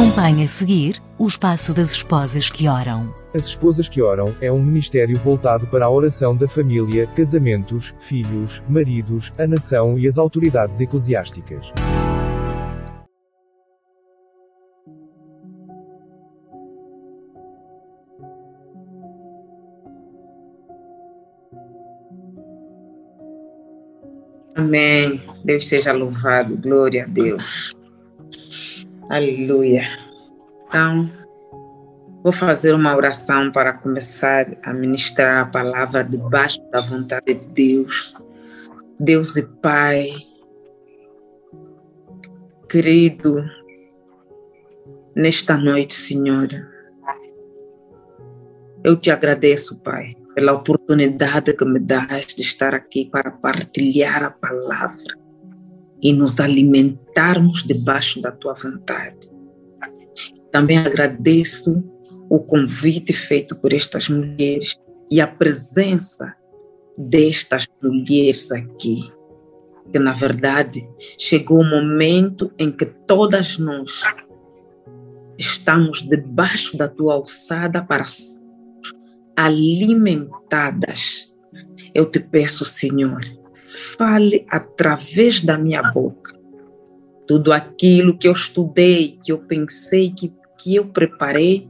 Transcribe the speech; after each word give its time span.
Acompanhe 0.00 0.44
a 0.44 0.48
seguir 0.48 0.96
o 1.18 1.26
espaço 1.26 1.74
das 1.74 1.90
esposas 1.90 2.48
que 2.48 2.66
oram. 2.66 3.14
As 3.34 3.48
Esposas 3.48 3.86
que 3.86 4.00
Oram 4.00 4.34
é 4.40 4.50
um 4.50 4.58
ministério 4.58 5.18
voltado 5.18 5.66
para 5.66 5.84
a 5.84 5.90
oração 5.90 6.34
da 6.34 6.48
família, 6.48 7.06
casamentos, 7.08 7.94
filhos, 8.00 8.62
maridos, 8.66 9.30
a 9.38 9.46
nação 9.46 9.98
e 9.98 10.08
as 10.08 10.16
autoridades 10.16 10.80
eclesiásticas. 10.80 11.70
Amém. 24.54 25.22
Deus 25.44 25.68
seja 25.68 25.92
louvado. 25.92 26.56
Glória 26.56 27.04
a 27.04 27.06
Deus. 27.06 27.78
Aleluia. 29.10 29.82
Então, 30.68 31.10
vou 32.22 32.30
fazer 32.30 32.72
uma 32.72 32.94
oração 32.94 33.50
para 33.50 33.72
começar 33.72 34.56
a 34.62 34.72
ministrar 34.72 35.38
a 35.38 35.46
palavra 35.46 36.04
debaixo 36.04 36.62
da 36.70 36.80
vontade 36.80 37.34
de 37.34 37.48
Deus. 37.48 38.14
Deus 39.00 39.34
e 39.34 39.42
Pai, 39.42 40.12
querido, 42.68 43.44
nesta 45.16 45.56
noite, 45.56 45.94
Senhor, 45.94 46.48
eu 48.84 48.96
te 48.96 49.10
agradeço, 49.10 49.82
Pai, 49.82 50.14
pela 50.36 50.52
oportunidade 50.52 51.52
que 51.56 51.64
me 51.64 51.80
dás 51.80 52.26
de 52.26 52.42
estar 52.42 52.76
aqui 52.76 53.10
para 53.10 53.32
partilhar 53.32 54.22
a 54.22 54.30
palavra 54.30 55.19
e 56.02 56.12
nos 56.12 56.40
alimentarmos 56.40 57.62
debaixo 57.62 58.20
da 58.20 58.32
tua 58.32 58.54
vontade. 58.54 59.30
Também 60.50 60.78
agradeço 60.78 61.84
o 62.28 62.40
convite 62.40 63.12
feito 63.12 63.56
por 63.56 63.72
estas 63.72 64.08
mulheres 64.08 64.76
e 65.10 65.20
a 65.20 65.26
presença 65.26 66.34
destas 66.96 67.66
mulheres 67.82 68.50
aqui. 68.52 69.12
Que 69.92 69.98
na 69.98 70.12
verdade 70.12 70.88
chegou 71.18 71.60
o 71.60 71.68
momento 71.68 72.52
em 72.58 72.70
que 72.70 72.86
todas 72.86 73.58
nós 73.58 74.02
estamos 75.36 76.02
debaixo 76.02 76.76
da 76.76 76.88
tua 76.88 77.14
alçada 77.14 77.82
para 77.82 78.06
sermos 78.06 78.40
alimentadas. 79.36 81.34
Eu 81.94 82.10
te 82.10 82.20
peço, 82.20 82.64
Senhor, 82.64 83.20
fale 83.96 84.46
através 84.50 85.40
da 85.40 85.56
minha 85.56 85.82
boca. 85.82 86.34
Tudo 87.26 87.52
aquilo 87.52 88.16
que 88.16 88.26
eu 88.26 88.32
estudei, 88.32 89.18
que 89.22 89.32
eu 89.32 89.38
pensei, 89.38 90.10
que, 90.10 90.32
que 90.58 90.74
eu 90.74 90.86
preparei, 90.86 91.68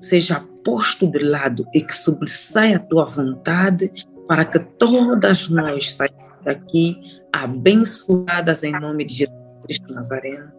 seja 0.00 0.44
posto 0.64 1.10
de 1.10 1.18
lado 1.18 1.66
e 1.74 1.80
que 1.80 1.94
sobressaia 1.94 2.76
a 2.76 2.80
tua 2.80 3.04
vontade 3.04 3.90
para 4.26 4.44
que 4.44 4.58
todas 4.58 5.48
nós 5.48 5.94
saímos 5.94 6.22
daqui 6.44 6.96
abençoadas 7.32 8.62
em 8.62 8.72
nome 8.72 9.04
de 9.04 9.14
Jesus 9.14 9.38
Cristo 9.64 9.92
Nazareno. 9.92 10.52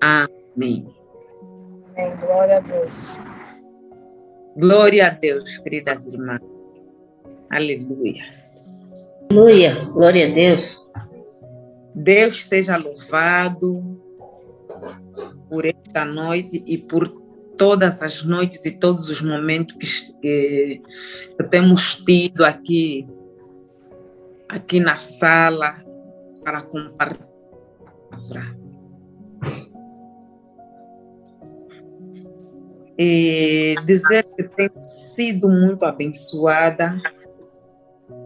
Amém. 0.00 0.86
Amém. 1.96 2.16
Glória 2.20 2.58
a 2.58 2.60
Deus. 2.60 3.12
Glória 4.56 5.06
a 5.06 5.10
Deus, 5.10 5.58
queridas 5.58 6.06
irmãs. 6.06 6.40
Aleluia. 7.50 8.45
Aleluia, 9.30 9.84
glória 9.86 10.26
a 10.26 10.30
Deus. 10.30 10.86
Deus 11.94 12.46
seja 12.46 12.76
louvado 12.76 14.00
por 15.48 15.66
esta 15.66 16.04
noite 16.04 16.62
e 16.66 16.78
por 16.78 17.08
todas 17.56 18.02
as 18.02 18.22
noites 18.22 18.64
e 18.66 18.70
todos 18.70 19.08
os 19.08 19.20
momentos 19.20 19.74
que, 19.76 20.20
que, 20.20 20.82
que 21.36 21.44
temos 21.44 21.96
tido 21.96 22.44
aqui, 22.44 23.06
aqui 24.48 24.78
na 24.78 24.96
sala 24.96 25.82
para 26.44 26.62
compartilhar. 26.62 27.26
E 32.98 33.74
dizer 33.84 34.24
que 34.36 34.44
tenho 34.44 34.82
sido 35.14 35.48
muito 35.48 35.84
abençoada, 35.84 36.98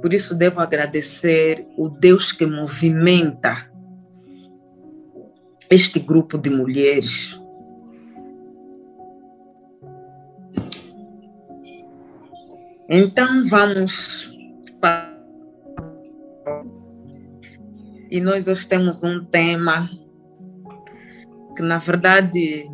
por 0.00 0.12
isso 0.14 0.34
devo 0.34 0.60
agradecer 0.60 1.66
o 1.76 1.88
Deus 1.88 2.32
que 2.32 2.46
movimenta 2.46 3.70
este 5.68 6.00
grupo 6.00 6.36
de 6.36 6.50
mulheres. 6.50 7.38
Então 12.88 13.44
vamos 13.44 14.36
para. 14.80 15.08
E 18.10 18.20
nós 18.20 18.48
hoje 18.48 18.66
temos 18.66 19.04
um 19.04 19.24
tema 19.24 19.88
que, 21.54 21.62
na 21.62 21.78
verdade, 21.78 22.64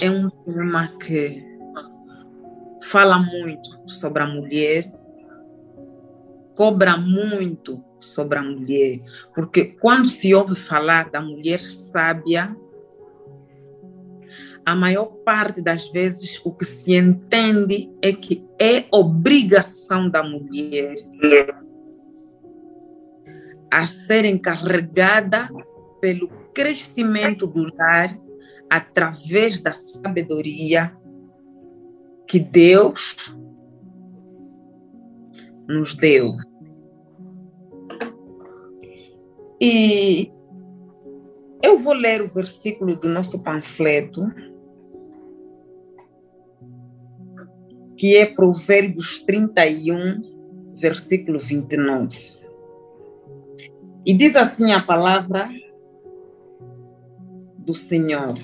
é 0.00 0.10
um 0.10 0.30
tema 0.30 0.88
que 0.98 1.44
fala 2.82 3.18
muito 3.18 3.68
sobre 3.86 4.22
a 4.22 4.26
mulher, 4.26 4.90
cobra 6.58 6.96
muito 6.96 7.80
sobre 8.00 8.36
a 8.36 8.42
mulher, 8.42 9.00
porque 9.32 9.64
quando 9.64 10.08
se 10.08 10.34
ouve 10.34 10.56
falar 10.56 11.08
da 11.08 11.20
mulher 11.20 11.60
sábia, 11.60 12.56
a 14.66 14.74
maior 14.74 15.06
parte 15.24 15.62
das 15.62 15.88
vezes 15.88 16.40
o 16.44 16.52
que 16.52 16.64
se 16.64 16.94
entende 16.94 17.88
é 18.02 18.12
que 18.12 18.44
é 18.60 18.86
obrigação 18.90 20.10
da 20.10 20.20
mulher 20.20 20.96
a 23.70 23.86
ser 23.86 24.24
encarregada 24.24 25.48
pelo 26.00 26.26
crescimento 26.52 27.46
do 27.46 27.72
lar 27.72 28.18
através 28.68 29.60
da 29.60 29.72
sabedoria 29.72 30.92
que 32.26 32.40
Deus 32.40 33.16
nos 35.68 35.94
deu. 35.94 36.36
E 39.60 40.32
eu 41.62 41.76
vou 41.76 41.92
ler 41.92 42.22
o 42.22 42.28
versículo 42.28 42.96
do 42.96 43.08
nosso 43.08 43.42
panfleto, 43.42 44.32
que 47.96 48.16
é 48.16 48.26
Provérbios 48.26 49.18
31, 49.24 50.72
versículo 50.76 51.38
29. 51.38 52.38
E 54.06 54.14
diz 54.14 54.36
assim 54.36 54.72
a 54.72 54.80
palavra 54.80 55.50
do 57.58 57.74
Senhor. 57.74 58.34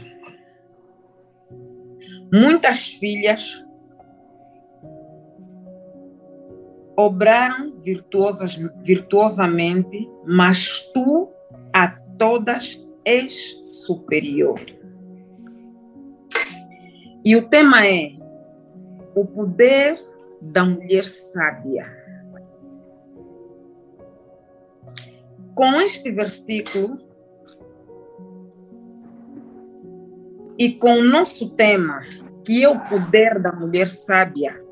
Muitas 2.32 2.88
filhas 2.88 3.64
obraram 6.96 7.78
virtuosas, 7.80 8.56
virtuosamente, 8.82 10.08
mas 10.26 10.90
tu 10.92 11.28
a 11.72 11.88
todas 12.18 12.84
és 13.04 13.58
superior. 13.84 14.60
E 17.24 17.36
o 17.36 17.48
tema 17.48 17.86
é 17.86 18.12
o 19.14 19.24
poder 19.24 19.98
da 20.40 20.64
mulher 20.64 21.06
sábia. 21.06 21.90
Com 25.54 25.80
este 25.80 26.10
versículo 26.10 26.98
e 30.58 30.72
com 30.72 30.98
o 30.98 31.04
nosso 31.04 31.50
tema, 31.50 32.02
que 32.44 32.62
é 32.62 32.68
o 32.68 32.78
poder 32.88 33.40
da 33.40 33.52
mulher 33.52 33.88
sábia, 33.88 34.63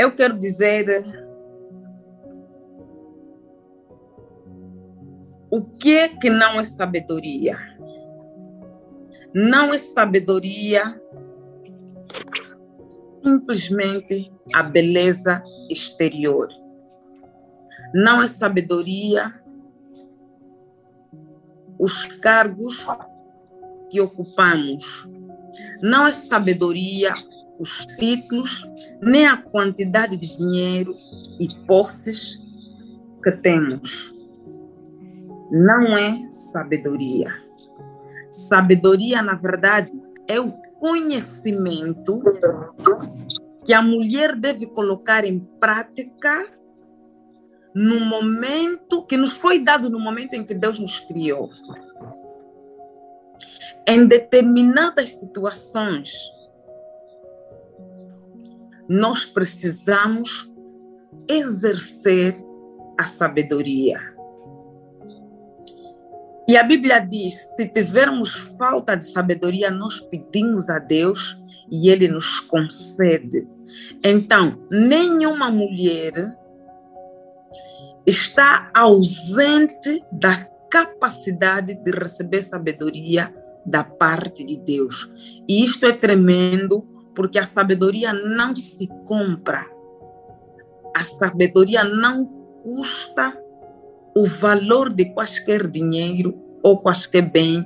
eu 0.00 0.12
quero 0.12 0.38
dizer 0.38 1.04
o 5.50 5.62
que 5.62 5.94
é 5.94 6.08
que 6.08 6.30
não 6.30 6.58
é 6.58 6.64
sabedoria? 6.64 7.54
Não 9.34 9.74
é 9.74 9.78
sabedoria 9.78 10.98
simplesmente 13.22 14.32
a 14.54 14.62
beleza 14.62 15.42
exterior. 15.68 16.48
Não 17.92 18.22
é 18.22 18.26
sabedoria 18.26 19.34
os 21.78 22.06
cargos 22.06 22.86
que 23.90 24.00
ocupamos. 24.00 25.06
Não 25.82 26.06
é 26.06 26.12
sabedoria 26.12 27.12
os 27.58 27.84
títulos, 27.98 28.64
nem 29.02 29.26
a 29.26 29.36
quantidade 29.36 30.16
de 30.16 30.36
dinheiro 30.36 30.94
e 31.38 31.48
posses 31.66 32.42
que 33.22 33.32
temos. 33.32 34.14
Não 35.50 35.96
é 35.96 36.30
sabedoria. 36.30 37.28
Sabedoria, 38.30 39.22
na 39.22 39.34
verdade, 39.34 39.90
é 40.28 40.40
o 40.40 40.52
conhecimento 40.78 42.22
que 43.64 43.72
a 43.72 43.82
mulher 43.82 44.36
deve 44.36 44.66
colocar 44.66 45.24
em 45.24 45.40
prática 45.58 46.46
no 47.74 48.00
momento 48.00 49.04
que 49.04 49.16
nos 49.16 49.32
foi 49.32 49.58
dado 49.58 49.88
no 49.90 50.00
momento 50.00 50.34
em 50.34 50.44
que 50.44 50.54
Deus 50.54 50.78
nos 50.78 51.00
criou. 51.00 51.50
Em 53.86 54.06
determinadas 54.06 55.10
situações, 55.14 56.12
nós 58.90 59.24
precisamos 59.24 60.52
exercer 61.28 62.34
a 62.98 63.04
sabedoria. 63.04 63.96
E 66.48 66.56
a 66.56 66.64
Bíblia 66.64 66.98
diz: 66.98 67.34
se 67.56 67.68
tivermos 67.68 68.34
falta 68.58 68.96
de 68.96 69.04
sabedoria, 69.04 69.70
nós 69.70 70.00
pedimos 70.00 70.68
a 70.68 70.80
Deus 70.80 71.40
e 71.70 71.88
Ele 71.88 72.08
nos 72.08 72.40
concede. 72.40 73.48
Então, 74.02 74.66
nenhuma 74.68 75.52
mulher 75.52 76.12
está 78.04 78.72
ausente 78.74 80.04
da 80.10 80.34
capacidade 80.68 81.76
de 81.76 81.92
receber 81.92 82.42
sabedoria 82.42 83.32
da 83.64 83.84
parte 83.84 84.44
de 84.44 84.56
Deus. 84.56 85.08
E 85.48 85.64
isto 85.64 85.86
é 85.86 85.92
tremendo, 85.92 86.89
porque 87.14 87.38
a 87.38 87.44
sabedoria 87.44 88.12
não 88.12 88.54
se 88.54 88.88
compra. 89.04 89.66
A 90.96 91.04
sabedoria 91.04 91.84
não 91.84 92.26
custa 92.62 93.36
o 94.14 94.26
valor 94.26 94.92
de 94.92 95.06
quaisquer 95.06 95.68
dinheiro 95.68 96.34
ou 96.62 96.78
quaisquer 96.78 97.30
bem 97.30 97.64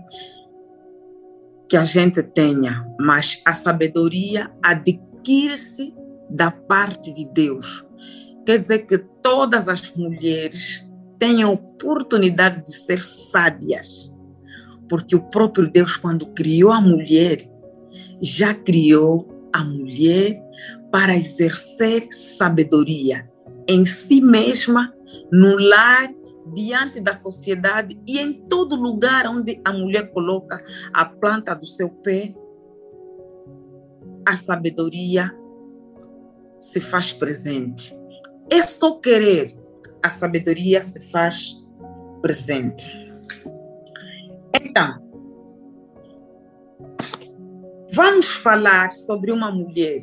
que 1.68 1.76
a 1.76 1.84
gente 1.84 2.22
tenha, 2.22 2.86
mas 3.00 3.40
a 3.44 3.52
sabedoria 3.52 4.50
adquire-se 4.62 5.94
da 6.30 6.50
parte 6.50 7.12
de 7.12 7.26
Deus. 7.26 7.86
Quer 8.44 8.58
dizer 8.58 8.78
que 8.86 8.98
todas 8.98 9.68
as 9.68 9.94
mulheres 9.96 10.86
têm 11.18 11.42
a 11.42 11.48
oportunidade 11.48 12.62
de 12.62 12.76
ser 12.76 13.00
sábias, 13.00 14.12
porque 14.88 15.16
o 15.16 15.22
próprio 15.30 15.70
Deus, 15.70 15.96
quando 15.96 16.26
criou 16.26 16.70
a 16.70 16.80
mulher, 16.80 17.50
já 18.20 18.54
criou 18.54 19.33
a 19.54 19.64
mulher 19.64 20.42
para 20.90 21.16
exercer 21.16 22.08
sabedoria 22.10 23.30
em 23.68 23.84
si 23.84 24.20
mesma, 24.20 24.92
no 25.32 25.56
lar, 25.56 26.12
diante 26.52 27.00
da 27.00 27.14
sociedade 27.14 27.98
e 28.06 28.18
em 28.18 28.32
todo 28.48 28.76
lugar 28.76 29.26
onde 29.26 29.60
a 29.64 29.72
mulher 29.72 30.12
coloca 30.12 30.62
a 30.92 31.04
planta 31.04 31.54
do 31.54 31.66
seu 31.66 31.88
pé, 31.88 32.34
a 34.28 34.36
sabedoria 34.36 35.34
se 36.60 36.80
faz 36.80 37.12
presente. 37.12 37.94
É 38.50 38.60
só 38.60 38.98
querer, 38.98 39.56
a 40.02 40.10
sabedoria 40.10 40.82
se 40.82 41.00
faz 41.10 41.54
presente. 42.20 42.92
Então, 44.54 45.03
vamos 47.94 48.32
falar 48.32 48.90
sobre 48.90 49.30
uma 49.30 49.52
mulher 49.52 50.00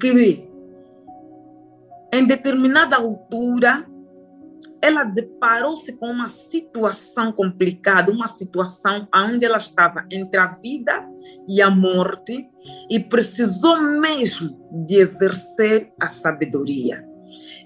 que, 0.00 0.48
em 2.12 2.26
determinada 2.26 2.96
altura, 2.96 3.86
ela 4.82 5.04
deparou-se 5.04 5.92
com 5.92 6.10
uma 6.10 6.26
situação 6.26 7.30
complicada, 7.30 8.10
uma 8.10 8.26
situação 8.26 9.06
onde 9.14 9.46
ela 9.46 9.58
estava 9.58 10.04
entre 10.10 10.40
a 10.40 10.48
vida 10.48 11.08
e 11.48 11.62
a 11.62 11.70
morte 11.70 12.44
e 12.90 12.98
precisou 12.98 13.80
mesmo 13.80 14.58
de 14.84 14.96
exercer 14.96 15.92
a 16.00 16.08
sabedoria. 16.08 17.06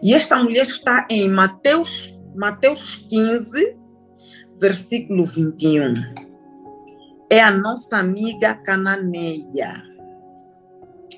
E 0.02 0.12
esta 0.12 0.36
mulher 0.36 0.64
está 0.64 1.06
em 1.08 1.26
Mateus, 1.30 2.20
Mateus 2.34 2.96
15, 3.08 3.74
versículo 4.60 5.24
21. 5.24 5.94
É 7.30 7.40
a 7.40 7.50
nossa 7.50 7.96
amiga 7.96 8.54
cananeia. 8.54 9.82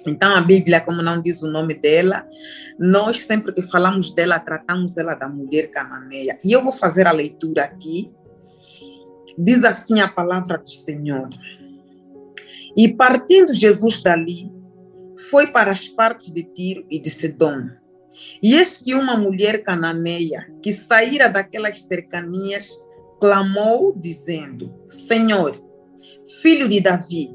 Então, 0.06 0.34
a 0.34 0.40
Bíblia, 0.40 0.80
como 0.80 1.02
não 1.02 1.20
diz 1.20 1.42
o 1.42 1.50
nome 1.50 1.74
dela, 1.74 2.26
nós 2.78 3.22
sempre 3.24 3.52
que 3.52 3.60
falamos 3.60 4.12
dela, 4.12 4.38
tratamos 4.38 4.96
ela 4.96 5.14
da 5.14 5.28
mulher 5.28 5.70
cananeia. 5.70 6.38
E 6.44 6.52
eu 6.52 6.62
vou 6.62 6.72
fazer 6.72 7.06
a 7.06 7.12
leitura 7.12 7.64
aqui. 7.64 8.10
Diz 9.36 9.64
assim 9.64 10.00
a 10.00 10.08
palavra 10.08 10.56
do 10.58 10.70
Senhor. 10.70 11.28
E 12.76 12.88
partindo 12.88 13.52
Jesus 13.52 14.02
dali, 14.02 14.50
foi 15.30 15.48
para 15.48 15.70
as 15.70 15.88
partes 15.88 16.30
de 16.30 16.42
Tiro 16.42 16.86
e 16.90 16.98
de 16.98 17.10
Sidom. 17.10 17.68
E 18.42 18.54
eis 18.56 18.78
que 18.78 18.94
uma 18.94 19.16
mulher 19.16 19.62
cananeia, 19.62 20.50
que 20.62 20.72
saíra 20.72 21.28
daquelas 21.28 21.82
cercanias, 21.82 22.70
clamou, 23.20 23.94
dizendo: 23.96 24.74
Senhor, 24.86 25.67
filho 26.40 26.68
de 26.68 26.80
Davi, 26.80 27.28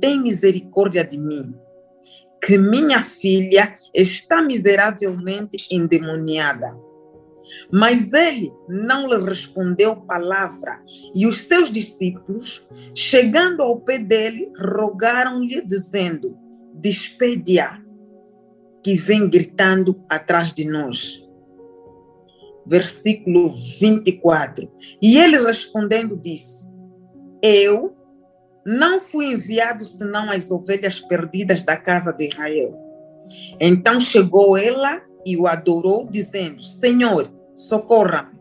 tem 0.00 0.22
misericórdia 0.22 1.04
de 1.04 1.18
mim 1.18 1.54
que 2.42 2.56
minha 2.56 3.02
filha 3.02 3.76
está 3.94 4.42
miseravelmente 4.42 5.58
endemoniada. 5.70 6.78
Mas 7.70 8.12
ele 8.12 8.50
não 8.68 9.08
lhe 9.08 9.18
respondeu 9.24 9.96
palavra, 9.96 10.80
e 11.14 11.26
os 11.26 11.42
seus 11.42 11.70
discípulos, 11.70 12.66
chegando 12.94 13.62
ao 13.62 13.80
pé 13.80 13.98
dele, 13.98 14.52
rogaram-lhe, 14.56 15.60
dizendo: 15.60 16.36
Despede-a, 16.74 17.80
que 18.82 18.96
vem 18.96 19.28
gritando 19.28 20.00
atrás 20.08 20.54
de 20.54 20.64
nós. 20.64 21.28
Versículo 22.64 23.52
24. 23.80 24.70
E 25.02 25.18
ele 25.18 25.36
respondendo 25.38 26.16
disse: 26.16 26.70
Eu 27.42 27.96
não 28.64 29.00
fui 29.00 29.26
enviado 29.26 29.84
senão 29.84 30.30
as 30.30 30.50
ovelhas 30.50 31.00
perdidas 31.00 31.62
da 31.62 31.76
casa 31.76 32.12
de 32.12 32.28
Israel. 32.28 32.76
Então 33.58 33.98
chegou 33.98 34.56
ela 34.56 35.02
e 35.24 35.36
o 35.36 35.46
adorou, 35.46 36.08
dizendo: 36.10 36.62
Senhor, 36.64 37.30
socorra-me. 37.54 38.40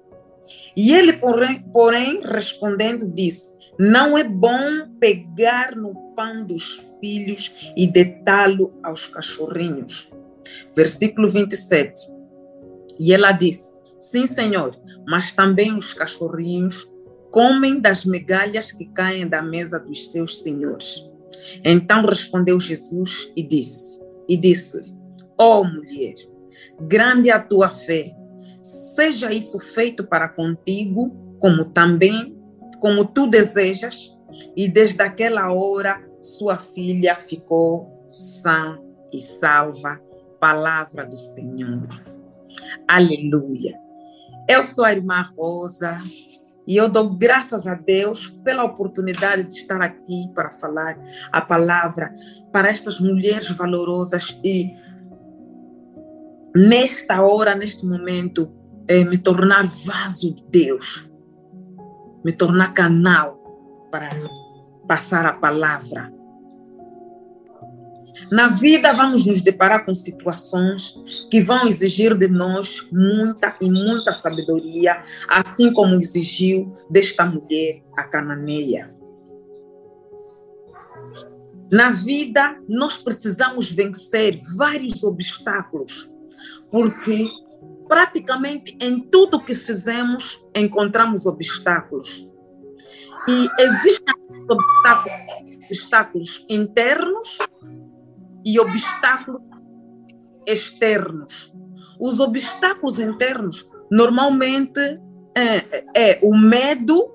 E 0.76 0.94
ele, 0.94 1.14
porém, 1.14 1.62
porém, 1.74 2.22
respondendo, 2.24 3.08
disse: 3.08 3.56
Não 3.78 4.18
é 4.18 4.24
bom 4.24 4.88
pegar 5.00 5.76
no 5.76 5.94
pão 6.16 6.46
dos 6.46 6.82
filhos 7.00 7.54
e 7.76 7.88
detá-lo 7.88 8.74
aos 8.84 9.08
cachorrinhos. 9.08 10.10
Versículo 10.76 11.30
27. 11.30 11.94
E 13.00 13.14
ela 13.14 13.32
disse: 13.32 13.80
Sim, 14.00 14.26
Senhor, 14.26 14.76
mas 15.08 15.32
também 15.32 15.76
os 15.76 15.94
cachorrinhos 15.94 16.90
comem 17.32 17.80
das 17.80 18.06
migalhas 18.06 18.72
que 18.72 18.86
caem 18.86 19.28
da 19.28 19.42
mesa 19.42 19.80
dos 19.80 20.12
seus 20.12 20.40
senhores. 20.40 21.04
Então 21.64 22.06
respondeu 22.06 22.60
Jesus 22.60 23.32
e 23.36 23.44
disse: 23.44 24.02
E 24.28 24.36
disse-lhe: 24.36 24.94
Ó 25.38 25.62
oh, 25.62 25.64
mulher, 25.64 26.16
grande 26.82 27.30
é 27.30 27.34
a 27.34 27.40
tua 27.40 27.70
fé, 27.70 28.12
seja 28.96 29.32
isso 29.32 29.60
feito 29.60 30.06
para 30.06 30.28
contigo, 30.28 31.36
como 31.40 31.66
também, 31.66 32.36
como 32.80 33.06
tu 33.06 33.28
desejas. 33.28 34.16
E 34.56 34.70
desde 34.70 35.02
aquela 35.02 35.52
hora 35.52 36.02
sua 36.22 36.58
filha 36.58 37.16
ficou 37.16 38.10
sã 38.14 38.80
e 39.12 39.20
salva. 39.20 40.00
Palavra 40.40 41.06
do 41.06 41.18
Senhor. 41.18 41.88
Aleluia. 42.88 43.78
Eu 44.48 44.64
sou 44.64 44.86
a 44.86 44.94
irmã 44.94 45.22
Rosa, 45.38 45.98
e 46.70 46.78
eu 46.78 46.88
dou 46.88 47.10
graças 47.10 47.66
a 47.66 47.74
Deus 47.74 48.28
pela 48.44 48.64
oportunidade 48.64 49.42
de 49.42 49.56
estar 49.56 49.82
aqui 49.82 50.30
para 50.36 50.52
falar 50.52 50.96
a 51.32 51.42
palavra 51.42 52.14
para 52.54 52.70
estas 52.70 53.00
mulheres 53.00 53.50
valorosas. 53.50 54.40
E 54.44 54.72
nesta 56.56 57.24
hora, 57.24 57.56
neste 57.56 57.84
momento, 57.84 58.54
é, 58.88 59.04
me 59.04 59.18
tornar 59.18 59.66
vaso 59.66 60.36
de 60.36 60.44
Deus, 60.44 61.10
me 62.24 62.32
tornar 62.32 62.72
canal 62.76 63.40
para 63.90 64.12
passar 64.88 65.26
a 65.26 65.34
palavra 65.34 66.19
na 68.32 68.48
vida, 68.48 68.94
vamos 68.94 69.26
nos 69.26 69.42
deparar 69.42 69.86
com 69.86 69.94
situações 69.96 70.96
que 71.32 71.42
vão 71.42 71.68
exigir 71.68 72.16
de 72.16 72.28
nós 72.28 72.88
muita 72.92 73.56
e 73.62 73.70
muita 73.70 74.12
sabedoria, 74.12 75.04
assim 75.28 75.72
como 75.74 75.96
exigiu 75.96 76.74
desta 76.90 77.26
mulher, 77.26 77.82
a 77.98 78.04
cananeia. 78.04 78.94
Na 81.72 81.92
vida, 81.92 82.60
nós 82.68 82.98
precisamos 82.98 83.72
vencer 83.72 84.40
vários 84.58 85.04
obstáculos, 85.04 86.12
porque 86.72 87.28
praticamente 87.88 88.76
em 88.80 89.00
tudo 89.00 89.44
que 89.44 89.54
fizemos 89.54 90.44
encontramos 90.56 91.26
obstáculos. 91.26 92.28
E 93.28 93.50
existem 93.60 94.16
obstáculos, 94.50 95.14
obstáculos 95.70 96.46
internos 96.50 97.38
e 98.46 98.60
obstáculos 98.60 99.42
externos. 100.46 101.54
Os 102.00 102.20
obstáculos 102.20 103.00
internos 103.00 103.70
normalmente 103.92 104.80
é, 105.36 105.84
é 105.96 106.20
o 106.24 106.36
medo, 106.36 107.10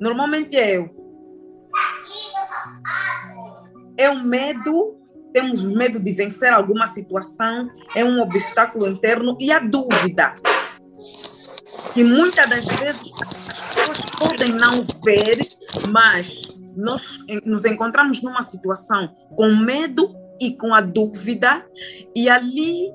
normalmente 0.00 0.56
é 0.56 0.78
o 0.78 0.98
é 3.98 4.08
o 4.08 4.22
medo, 4.24 4.96
temos 5.32 5.64
medo 5.64 5.98
de 5.98 6.12
vencer 6.12 6.52
alguma 6.52 6.86
situação, 6.86 7.68
é 7.96 8.04
um 8.04 8.20
obstáculo 8.20 8.86
interno 8.88 9.36
e 9.40 9.50
a 9.50 9.58
dúvida, 9.58 10.36
que 11.92 12.04
muitas 12.04 12.48
das 12.48 12.64
vezes 12.64 13.10
as 13.20 13.74
pessoas 13.74 13.98
podem 14.16 14.52
não 14.52 14.86
ver, 15.04 15.40
mas 15.90 16.57
nós 16.78 17.02
nos 17.44 17.64
encontramos 17.64 18.22
numa 18.22 18.42
situação 18.42 19.14
com 19.36 19.56
medo 19.56 20.14
e 20.40 20.56
com 20.56 20.72
a 20.72 20.80
dúvida, 20.80 21.66
e 22.14 22.28
ali 22.28 22.92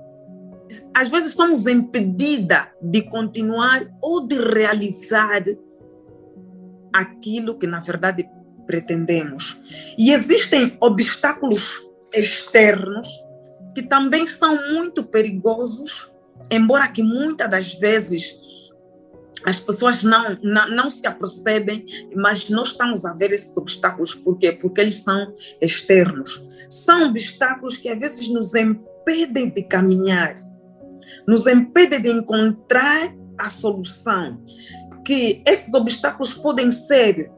às 0.93 1.09
vezes 1.09 1.33
somos 1.33 1.67
impedida 1.67 2.71
de 2.81 3.01
continuar 3.03 3.85
ou 4.01 4.25
de 4.25 4.35
realizar 4.39 5.43
aquilo 6.93 7.57
que 7.57 7.67
na 7.67 7.81
verdade 7.81 8.27
pretendemos. 8.65 9.59
E 9.97 10.11
existem 10.11 10.77
obstáculos 10.81 11.81
externos 12.13 13.07
que 13.75 13.83
também 13.83 14.25
são 14.25 14.71
muito 14.71 15.03
perigosos, 15.03 16.11
embora 16.49 16.87
que 16.87 17.03
muitas 17.03 17.49
das 17.49 17.73
vezes 17.73 18.39
as 19.45 19.59
pessoas 19.59 20.03
não, 20.03 20.37
não, 20.41 20.69
não 20.69 20.89
se 20.89 21.05
apercebem, 21.05 21.85
mas 22.15 22.49
nós 22.49 22.69
estamos 22.69 23.05
a 23.05 23.13
ver 23.13 23.31
esses 23.31 23.55
obstáculos. 23.57 24.15
Por 24.15 24.37
quê? 24.37 24.51
Porque 24.51 24.81
eles 24.81 25.01
são 25.01 25.33
externos. 25.61 26.45
São 26.69 27.09
obstáculos 27.09 27.77
que 27.77 27.89
às 27.89 27.99
vezes 27.99 28.27
nos 28.29 28.55
impedem 28.55 29.49
de 29.49 29.63
caminhar, 29.63 30.35
nos 31.27 31.45
impedem 31.45 32.01
de 32.01 32.09
encontrar 32.09 33.13
a 33.37 33.49
solução. 33.49 34.41
Que 35.05 35.41
esses 35.45 35.73
obstáculos 35.73 36.33
podem 36.33 36.71
ser 36.71 37.29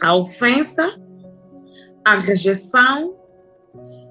a 0.00 0.14
ofensa, 0.14 0.96
a 2.04 2.14
rejeição, 2.14 3.16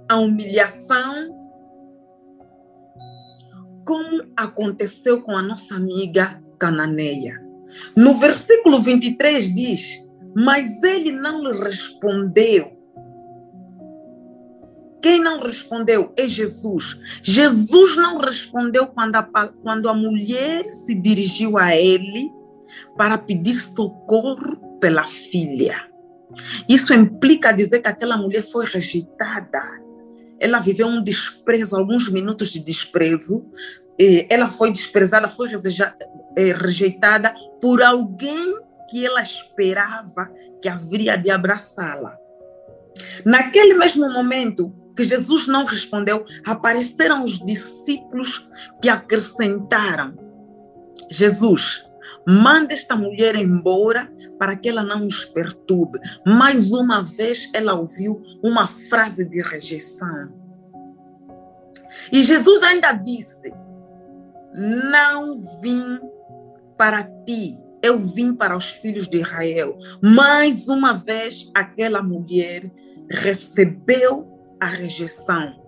a 0.10 0.18
humilhação, 0.18 1.43
como 3.86 4.24
aconteceu 4.36 5.22
com 5.22 5.36
a 5.36 5.42
nossa 5.42 5.76
amiga 5.76 6.42
cananeia. 6.60 7.42
No 7.96 8.20
versículo 8.20 8.80
23 8.82 9.54
diz: 9.54 10.04
Mas 10.36 10.82
ele 10.84 11.12
não 11.12 11.42
lhe 11.44 11.64
respondeu. 11.64 12.72
Quem 15.02 15.22
não 15.22 15.42
respondeu 15.42 16.14
é 16.16 16.28
Jesus. 16.28 16.98
Jesus 17.22 17.98
não 17.98 18.20
respondeu 18.20 18.88
quando 18.88 19.18
a, 19.18 19.24
quando 19.62 19.90
a 19.90 19.94
mulher 19.94 20.64
se 20.70 20.96
dirigiu 20.96 21.58
a 21.58 21.76
ele 21.76 22.32
para 22.96 23.18
pedir 23.18 23.56
socorro 23.56 24.78
pela 24.80 25.04
filha. 25.04 25.90
Isso 26.70 26.94
implica 26.94 27.52
dizer 27.52 27.82
que 27.82 27.90
aquela 27.90 28.18
mulher 28.18 28.44
foi 28.44 28.66
rejeitada 28.66 29.83
ela 30.44 30.60
viveu 30.60 30.88
um 30.88 31.02
desprezo, 31.02 31.76
alguns 31.76 32.10
minutos 32.10 32.50
de 32.50 32.60
desprezo. 32.60 33.46
ela 34.30 34.48
foi 34.48 34.72
desprezada, 34.72 35.30
foi 35.30 35.50
eh, 36.36 36.54
rejeitada 36.54 37.34
por 37.62 37.82
alguém 37.82 38.58
que 38.90 39.06
ela 39.06 39.22
esperava 39.22 40.30
que 40.62 40.68
haveria 40.68 41.16
de 41.16 41.32
abraçá-la. 41.32 42.18
Naquele 43.26 43.74
mesmo 43.74 44.12
momento 44.12 44.76
que 44.96 45.06
Jesus 45.06 45.48
não 45.48 45.66
respondeu, 45.66 46.26
apareceram 46.46 47.24
os 47.24 47.40
discípulos 47.40 48.50
que 48.82 48.90
acrescentaram: 48.90 50.14
Jesus, 51.10 51.86
manda 52.28 52.74
esta 52.74 52.96
mulher 52.96 53.36
embora 53.36 54.12
para 54.40 54.56
que 54.56 54.70
ela 54.70 54.84
não 54.84 55.00
nos 55.00 55.26
perturbe. 55.26 56.00
Mais 56.26 56.72
uma 56.72 57.04
vez 57.04 57.50
ela 57.54 57.74
ouviu 57.74 58.22
uma 58.44 58.68
frase 58.68 59.28
de 59.28 59.42
rejeição. 59.42 60.32
E 62.12 62.22
Jesus 62.22 62.64
ainda 62.64 62.94
disse: 62.94 63.54
Não 64.54 65.36
vim 65.62 66.00
para 66.78 67.04
ti, 67.04 67.58
eu 67.82 68.00
vim 68.00 68.34
para 68.34 68.56
os 68.58 68.70
filhos 68.70 69.08
de 69.08 69.18
Israel. 69.18 69.78
Mais 70.02 70.68
uma 70.68 70.94
vez 70.94 71.52
aquela 71.54 72.02
mulher 72.02 72.72
recebeu 73.10 74.30
a 74.60 74.66
rejeição. 74.66 75.62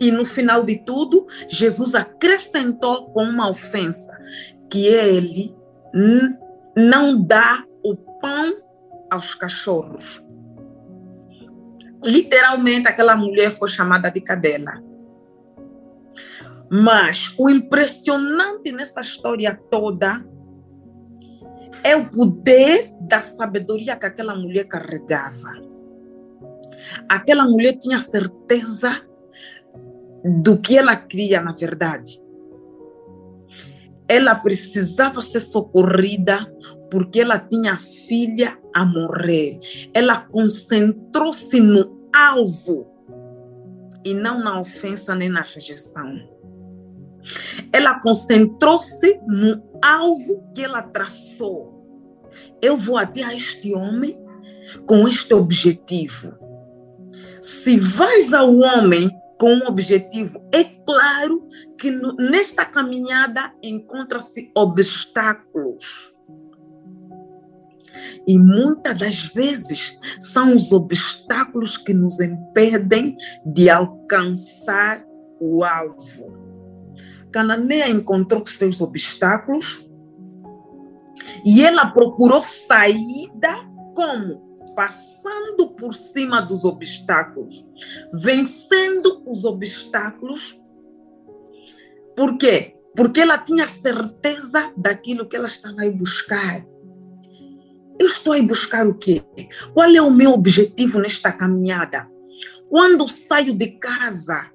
E 0.00 0.10
no 0.12 0.24
final 0.24 0.62
de 0.62 0.76
tudo, 0.84 1.26
Jesus 1.48 1.94
acrescentou 1.94 3.10
com 3.10 3.24
uma 3.24 3.48
ofensa 3.48 4.16
que 4.70 4.86
ele 4.86 5.57
não 6.76 7.22
dá 7.22 7.64
o 7.82 7.96
pão 7.96 8.54
aos 9.10 9.34
cachorros. 9.34 10.24
Literalmente, 12.04 12.88
aquela 12.88 13.16
mulher 13.16 13.50
foi 13.50 13.68
chamada 13.68 14.10
de 14.10 14.20
cadela. 14.20 14.82
Mas 16.70 17.34
o 17.38 17.48
impressionante 17.48 18.70
nessa 18.70 19.00
história 19.00 19.58
toda 19.70 20.24
é 21.82 21.96
o 21.96 22.10
poder 22.10 22.92
da 23.00 23.22
sabedoria 23.22 23.96
que 23.96 24.06
aquela 24.06 24.36
mulher 24.36 24.64
carregava. 24.64 25.66
Aquela 27.08 27.44
mulher 27.44 27.78
tinha 27.78 27.98
certeza 27.98 29.00
do 30.42 30.58
que 30.58 30.76
ela 30.76 30.94
queria, 30.94 31.40
na 31.40 31.52
verdade 31.52 32.27
ela 34.08 34.34
precisava 34.34 35.20
ser 35.20 35.40
socorrida 35.40 36.50
porque 36.90 37.20
ela 37.20 37.38
tinha 37.38 37.76
filha 37.76 38.58
a 38.74 38.84
morrer. 38.84 39.60
Ela 39.92 40.18
concentrou-se 40.20 41.60
no 41.60 42.08
alvo 42.14 42.86
e 44.04 44.14
não 44.14 44.42
na 44.42 44.58
ofensa 44.58 45.14
nem 45.14 45.28
na 45.28 45.42
rejeição. 45.42 46.18
Ela 47.70 48.00
concentrou-se 48.00 49.20
no 49.26 49.62
alvo 49.84 50.42
que 50.54 50.64
ela 50.64 50.80
traçou. 50.82 51.76
Eu 52.62 52.76
vou 52.76 52.96
até 52.96 53.22
a 53.22 53.34
este 53.34 53.74
homem 53.74 54.18
com 54.86 55.06
este 55.06 55.34
objetivo. 55.34 56.32
Se 57.42 57.78
vais 57.78 58.32
ao 58.32 58.56
homem 58.56 59.10
com 59.38 59.54
um 59.54 59.66
objetivo. 59.66 60.42
É 60.52 60.64
claro 60.64 61.48
que 61.78 61.90
no, 61.90 62.14
nesta 62.14 62.64
caminhada 62.64 63.52
encontra-se 63.62 64.50
obstáculos. 64.54 66.14
E 68.26 68.38
muitas 68.38 68.98
das 68.98 69.22
vezes 69.22 69.98
são 70.20 70.54
os 70.54 70.72
obstáculos 70.72 71.76
que 71.76 71.94
nos 71.94 72.20
impedem 72.20 73.16
de 73.44 73.70
alcançar 73.70 75.04
o 75.40 75.64
alvo. 75.64 76.36
Cananeia 77.32 77.88
encontrou 77.88 78.46
seus 78.46 78.80
obstáculos 78.80 79.88
e 81.44 81.64
ela 81.64 81.86
procurou 81.86 82.42
saída 82.42 83.56
como? 83.94 84.47
Passando 84.74 85.70
por 85.76 85.94
cima 85.94 86.40
dos 86.40 86.64
obstáculos, 86.64 87.66
vencendo 88.12 89.22
os 89.26 89.44
obstáculos. 89.44 90.60
Por 92.16 92.36
quê? 92.36 92.76
Porque 92.94 93.20
ela 93.20 93.38
tinha 93.38 93.68
certeza 93.68 94.72
daquilo 94.76 95.28
que 95.28 95.36
ela 95.36 95.46
estava 95.46 95.84
a 95.84 95.90
buscar. 95.90 96.66
Eu 97.98 98.06
estou 98.06 98.32
a 98.32 98.42
buscar 98.42 98.86
o 98.86 98.94
quê? 98.94 99.22
Qual 99.74 99.90
é 99.90 100.00
o 100.00 100.10
meu 100.10 100.32
objetivo 100.32 101.00
nesta 101.00 101.32
caminhada? 101.32 102.08
Quando 102.68 103.08
saio 103.08 103.56
de 103.56 103.72
casa, 103.78 104.50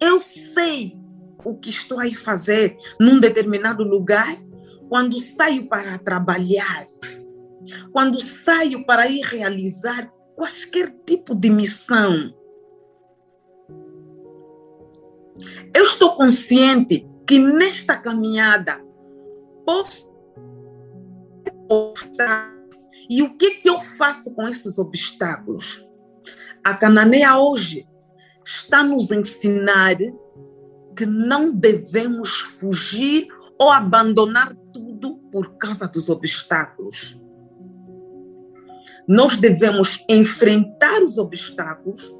eu 0.00 0.20
sei 0.20 0.96
o 1.44 1.56
que 1.56 1.70
estou 1.70 2.00
a 2.00 2.12
fazer 2.12 2.76
num 3.00 3.18
determinado 3.18 3.82
lugar. 3.82 4.36
Quando 4.88 5.18
saio 5.18 5.68
para 5.68 5.98
trabalhar, 5.98 6.86
quando 7.92 8.20
saio 8.20 8.84
para 8.84 9.08
ir 9.08 9.22
realizar 9.22 10.12
qualquer 10.34 10.94
tipo 11.04 11.34
de 11.34 11.50
missão, 11.50 12.34
eu 15.74 15.84
estou 15.84 16.16
consciente 16.16 17.06
que 17.26 17.38
nesta 17.38 17.96
caminhada 17.96 18.82
posso 19.64 20.06
e 23.10 23.22
o 23.22 23.36
que 23.36 23.56
que 23.56 23.68
eu 23.68 23.78
faço 23.78 24.34
com 24.34 24.48
esses 24.48 24.78
obstáculos? 24.78 25.86
A 26.64 26.74
Cananeia 26.74 27.36
hoje 27.38 27.86
está 28.44 28.82
nos 28.82 29.10
ensinar 29.10 29.96
que 30.96 31.06
não 31.06 31.52
devemos 31.52 32.40
fugir 32.40 33.28
ou 33.58 33.70
abandonar 33.70 34.54
tudo 34.72 35.18
por 35.30 35.56
causa 35.56 35.86
dos 35.86 36.08
obstáculos. 36.08 37.20
Nós 39.08 39.36
devemos 39.36 40.04
enfrentar 40.08 41.02
os 41.02 41.16
obstáculos, 41.18 42.14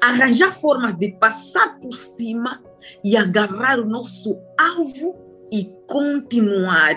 arranjar 0.00 0.52
formas 0.52 0.94
de 0.94 1.12
passar 1.12 1.78
por 1.78 1.92
cima 1.92 2.62
e 3.04 3.16
agarrar 3.16 3.78
o 3.78 3.86
nosso 3.86 4.38
alvo 4.58 5.14
e 5.52 5.70
continuar 5.86 6.96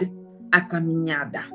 a 0.51 0.61
caminhada. 0.61 1.45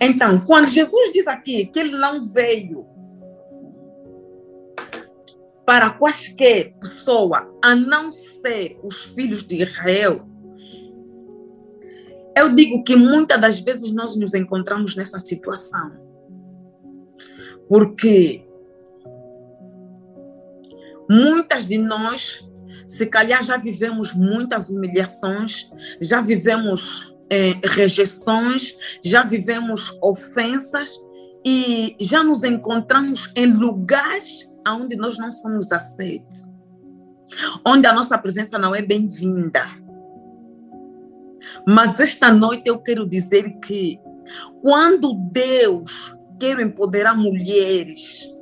Então, 0.00 0.40
quando 0.44 0.68
Jesus 0.68 1.12
diz 1.12 1.26
aqui 1.28 1.66
que 1.66 1.78
ele 1.78 1.96
não 1.96 2.24
veio 2.24 2.84
para 5.64 5.90
quaisquer 5.90 6.74
pessoa 6.80 7.48
a 7.62 7.74
não 7.74 8.10
ser 8.10 8.78
os 8.82 9.04
filhos 9.04 9.44
de 9.44 9.62
Israel, 9.62 10.26
eu 12.36 12.54
digo 12.54 12.82
que 12.82 12.96
muitas 12.96 13.40
das 13.40 13.60
vezes 13.60 13.92
nós 13.92 14.16
nos 14.16 14.34
encontramos 14.34 14.96
nessa 14.96 15.18
situação. 15.18 15.92
Porque 17.68 18.46
muitas 21.10 21.66
de 21.66 21.78
nós, 21.78 22.48
se 22.86 23.06
calhar, 23.06 23.42
já 23.42 23.56
vivemos 23.56 24.12
muitas 24.14 24.70
humilhações, 24.70 25.70
já 26.00 26.20
vivemos 26.20 27.14
eh, 27.30 27.54
rejeições, 27.64 28.76
já 29.04 29.22
vivemos 29.22 29.96
ofensas 30.02 30.90
e 31.44 31.96
já 32.00 32.22
nos 32.22 32.44
encontramos 32.44 33.30
em 33.36 33.46
lugares 33.46 34.48
onde 34.66 34.96
nós 34.96 35.18
não 35.18 35.32
somos 35.32 35.72
aceitos, 35.72 36.44
onde 37.66 37.86
a 37.86 37.92
nossa 37.92 38.16
presença 38.16 38.58
não 38.58 38.74
é 38.74 38.80
bem-vinda 38.80 39.81
mas 41.66 42.00
esta 42.00 42.32
noite 42.32 42.68
eu 42.68 42.78
quero 42.78 43.08
dizer 43.08 43.58
que 43.60 43.98
quando 44.60 45.14
Deus 45.30 46.16
quer 46.38 46.58
empoderar 46.60 47.16
mulheres, 47.16 48.32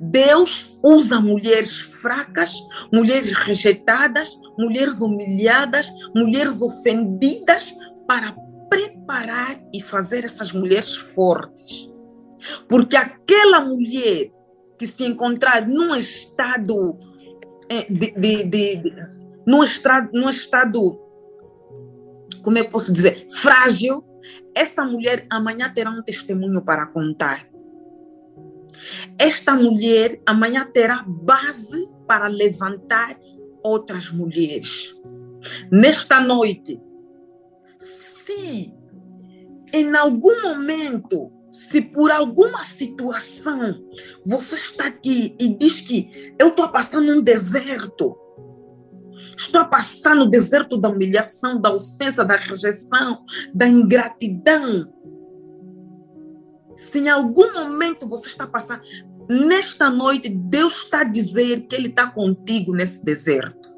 Deus 0.00 0.78
usa 0.82 1.20
mulheres 1.20 1.80
fracas, 1.80 2.52
mulheres 2.92 3.32
rejeitadas, 3.32 4.38
mulheres 4.58 5.00
humilhadas, 5.00 5.88
mulheres 6.14 6.60
ofendidas 6.60 7.74
para 8.06 8.36
preparar 8.68 9.60
e 9.72 9.82
fazer 9.82 10.24
essas 10.24 10.52
mulheres 10.52 10.94
fortes. 10.96 11.90
Porque 12.68 12.96
aquela 12.96 13.60
mulher 13.60 14.30
que 14.78 14.86
se 14.86 15.04
encontrar 15.04 15.66
num 15.66 15.94
estado 15.94 16.98
eh, 17.68 17.86
de, 17.88 18.12
de, 18.12 18.44
de, 18.44 18.93
num 19.46 19.62
estado, 19.62 20.10
num 20.12 20.28
estado, 20.28 21.00
como 22.42 22.58
eu 22.58 22.68
posso 22.70 22.92
dizer, 22.92 23.26
frágil, 23.30 24.04
essa 24.54 24.84
mulher 24.84 25.26
amanhã 25.30 25.72
terá 25.72 25.90
um 25.90 26.02
testemunho 26.02 26.62
para 26.62 26.86
contar. 26.86 27.48
Esta 29.18 29.54
mulher 29.54 30.20
amanhã 30.26 30.68
terá 30.72 31.04
base 31.06 31.88
para 32.06 32.26
levantar 32.26 33.18
outras 33.62 34.10
mulheres. 34.10 34.94
Nesta 35.70 36.20
noite, 36.20 36.80
se 37.78 38.72
em 39.72 39.94
algum 39.96 40.42
momento, 40.42 41.32
se 41.50 41.80
por 41.80 42.10
alguma 42.10 42.62
situação 42.62 43.82
você 44.24 44.54
está 44.54 44.86
aqui 44.86 45.36
e 45.40 45.56
diz 45.56 45.80
que 45.80 46.34
eu 46.38 46.48
estou 46.48 46.68
passando 46.68 47.12
um 47.12 47.20
deserto, 47.20 48.16
Estou 49.36 49.60
a 49.60 49.64
passar 49.64 50.14
no 50.14 50.28
deserto 50.28 50.76
da 50.76 50.88
humilhação, 50.88 51.60
da 51.60 51.72
ofensa, 51.72 52.24
da 52.24 52.36
rejeição, 52.36 53.24
da 53.52 53.66
ingratidão. 53.66 54.92
Se 56.76 56.98
em 56.98 57.08
algum 57.08 57.52
momento 57.52 58.08
você 58.08 58.26
está 58.26 58.46
passando, 58.46 58.82
nesta 59.28 59.90
noite, 59.90 60.28
Deus 60.28 60.84
está 60.84 61.00
a 61.00 61.04
dizer 61.04 61.66
que 61.66 61.74
Ele 61.74 61.88
está 61.88 62.06
contigo 62.06 62.74
nesse 62.74 63.04
deserto. 63.04 63.72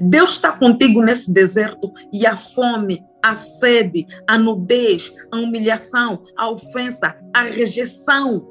Deus 0.00 0.30
está 0.32 0.52
contigo 0.52 1.02
nesse 1.02 1.30
deserto 1.30 1.90
e 2.12 2.24
a 2.24 2.36
fome, 2.36 3.04
a 3.22 3.34
sede, 3.34 4.06
a 4.26 4.38
nudez, 4.38 5.12
a 5.32 5.38
humilhação, 5.38 6.22
a 6.36 6.48
ofensa, 6.48 7.18
a 7.34 7.42
rejeição, 7.42 8.46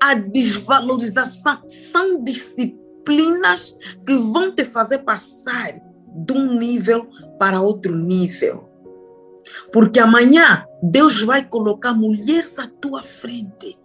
a 0.00 0.14
desvalorização 0.14 1.62
são 1.68 2.22
disciplinas 2.22 2.81
disciplinas 3.02 3.76
que 4.06 4.16
vão 4.16 4.54
te 4.54 4.64
fazer 4.64 4.98
passar 4.98 5.72
de 6.14 6.32
um 6.32 6.58
nível 6.58 7.08
para 7.38 7.60
outro 7.60 7.96
nível. 7.96 8.68
Porque 9.72 9.98
amanhã 9.98 10.64
Deus 10.82 11.20
vai 11.22 11.46
colocar 11.46 11.92
mulheres 11.92 12.58
à 12.58 12.66
tua 12.66 13.02
frente. 13.02 13.78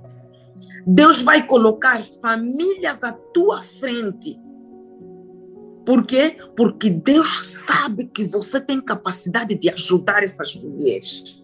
Deus 0.86 1.21
vai 1.21 1.45
colocar 1.45 2.01
famílias 2.21 3.03
à 3.03 3.12
tua 3.12 3.62
frente. 3.62 4.39
Por 5.86 6.06
quê? 6.06 6.38
Porque 6.56 6.89
Deus 6.89 7.58
sabe 7.65 8.08
que 8.08 8.25
você 8.25 8.60
tem 8.60 8.80
capacidade 8.80 9.56
de 9.56 9.69
ajudar 9.69 10.23
essas 10.23 10.56
mulheres. 10.56 11.43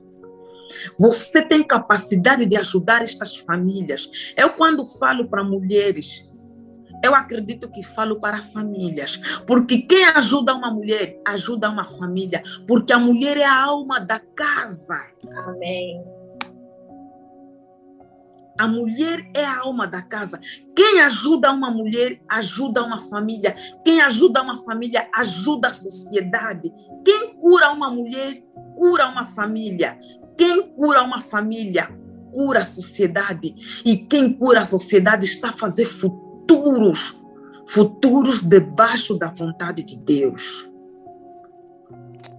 Você 0.98 1.42
tem 1.42 1.64
capacidade 1.64 2.46
de 2.46 2.56
ajudar 2.58 3.02
estas 3.02 3.38
famílias. 3.38 4.34
Eu, 4.36 4.52
quando 4.52 4.84
falo 4.84 5.30
para 5.30 5.44
mulheres 5.44 6.30
eu 7.04 7.14
acredito 7.14 7.70
que 7.70 7.84
falo 7.84 8.18
para 8.18 8.38
famílias, 8.38 9.18
porque 9.46 9.80
quem 9.80 10.06
ajuda 10.06 10.56
uma 10.56 10.72
mulher, 10.72 11.20
ajuda 11.28 11.70
uma 11.70 11.84
família, 11.84 12.42
porque 12.66 12.94
a 12.94 12.98
mulher 12.98 13.36
é 13.36 13.44
a 13.44 13.62
alma 13.62 14.00
da 14.00 14.20
casa. 14.20 14.98
Amém. 15.46 16.02
A 18.58 18.68
mulher 18.68 19.30
é 19.36 19.44
a 19.44 19.60
alma 19.60 19.86
da 19.86 20.02
casa. 20.02 20.40
Quem 20.74 21.02
ajuda 21.02 21.52
uma 21.52 21.70
mulher, 21.70 22.22
ajuda 22.30 22.84
uma 22.84 23.00
família. 23.00 23.54
Quem 23.84 24.00
ajuda 24.00 24.42
uma 24.42 24.64
família, 24.64 25.10
ajuda 25.14 25.70
a 25.70 25.74
sociedade. 25.74 26.72
Quem 27.04 27.36
cura 27.36 27.72
uma 27.72 27.90
mulher, 27.90 28.42
cura 28.78 29.10
uma 29.10 29.26
família. 29.26 30.00
Quem 30.38 30.62
cura 30.74 31.02
uma 31.02 31.18
família, 31.18 31.90
cura 32.32 32.60
a 32.60 32.66
sociedade. 32.66 33.82
E 33.84 33.98
quem 33.98 34.32
cura 34.32 34.62
a 34.62 34.66
sociedade 34.66 35.26
está 35.26 35.50
a 35.50 35.54
fazer 35.54 35.86
futuro 35.86 36.33
futuros, 36.44 37.18
futuros 37.68 38.42
debaixo 38.42 39.18
da 39.18 39.30
vontade 39.30 39.84
de 39.84 39.98
Deus. 39.98 40.70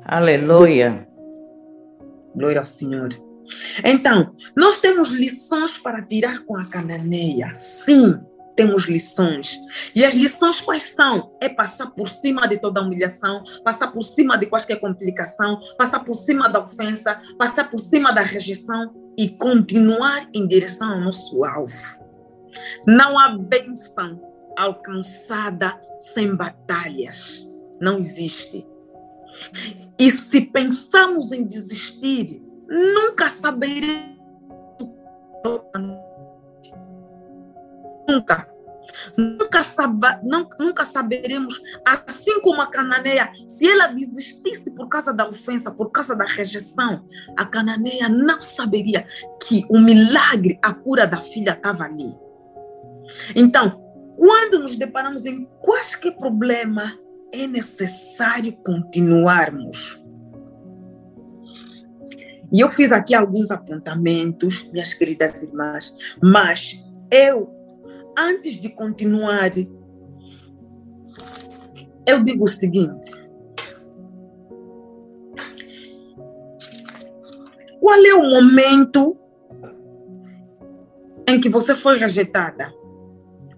Aleluia. 0.05 1.09
Glória 2.35 2.61
ao 2.61 2.67
Senhor. 2.67 3.11
Então, 3.85 4.35
nós 4.57 4.79
temos 4.79 5.09
lições 5.11 5.79
para 5.79 6.03
tirar 6.03 6.41
com 6.41 6.57
a 6.57 6.67
cananeia. 6.67 7.55
Sim, 7.55 8.21
temos 8.57 8.85
lições. 8.85 9.59
E 9.95 10.05
as 10.05 10.15
lições 10.15 10.61
quais 10.61 10.95
são? 10.95 11.37
É 11.41 11.49
passar 11.49 11.89
por 11.89 12.09
cima 12.09 12.47
de 12.47 12.59
toda 12.59 12.83
humilhação, 12.83 13.43
passar 13.65 13.89
por 13.93 14.03
cima 14.03 14.37
de 14.37 14.47
qualquer 14.47 14.81
complicação, 14.81 15.61
passar 15.79 16.01
por 16.01 16.15
cima 16.15 16.49
da 16.49 16.63
ofensa, 16.63 17.19
passar 17.39 17.71
por 17.71 17.79
cima 17.79 18.13
da 18.13 18.23
rejeição 18.23 18.93
e 19.17 19.29
continuar 19.29 20.29
em 20.35 20.47
direção 20.47 20.93
ao 20.93 21.01
nosso 21.01 21.45
alvo. 21.45 22.04
Não 22.87 23.19
há 23.19 23.37
bênção 23.37 24.21
alcançada 24.57 25.79
sem 25.99 26.35
batalhas. 26.35 27.49
Não 27.81 27.99
existe. 27.99 28.67
E 29.99 30.11
se 30.11 30.41
pensamos 30.41 31.33
em 31.33 31.45
desistir, 31.45 32.43
nunca 32.69 33.29
saberemos. 33.31 34.15
Nunca. 38.09 38.55
Nunca, 39.17 39.63
saba, 39.63 40.21
não, 40.23 40.49
nunca 40.59 40.85
saberemos, 40.85 41.61
assim 41.85 42.41
como 42.41 42.61
a 42.63 42.67
cananeia, 42.67 43.33
se 43.47 43.69
ela 43.69 43.89
desistisse 43.89 44.71
por 44.71 44.89
causa 44.89 45.13
da 45.13 45.29
ofensa, 45.29 45.71
por 45.71 45.91
causa 45.91 46.15
da 46.15 46.25
rejeição, 46.25 47.05
a 47.37 47.45
cananeia 47.45 48.09
não 48.09 48.41
saberia 48.41 49.07
que 49.47 49.67
o 49.69 49.79
milagre, 49.81 50.59
a 50.63 50.73
cura 50.73 51.07
da 51.07 51.21
filha 51.21 51.53
estava 51.53 51.85
ali. 51.85 52.15
Então, 53.35 53.79
quando 54.17 54.61
nos 54.61 54.77
deparamos 54.77 55.25
em 55.25 55.47
qualquer 55.61 56.17
problema, 56.17 56.99
é 57.33 57.47
necessário 57.47 58.53
continuarmos. 58.65 60.03
E 62.53 62.61
eu 62.61 62.69
fiz 62.69 62.93
aqui 62.93 63.15
alguns 63.15 63.51
apontamentos, 63.51 64.71
minhas 64.71 64.95
queridas 64.95 65.43
irmãs, 65.43 65.97
mas 66.23 66.79
eu, 67.11 67.51
antes 68.17 68.61
de 68.61 68.69
continuar, 68.69 69.51
eu 72.07 72.23
digo 72.23 72.45
o 72.45 72.49
seguinte: 72.49 73.11
qual 77.81 77.99
é 77.99 78.15
o 78.15 78.31
momento 78.31 79.19
em 81.29 81.41
que 81.41 81.49
você 81.49 81.75
foi 81.75 81.99
rejeitada? 81.99 82.73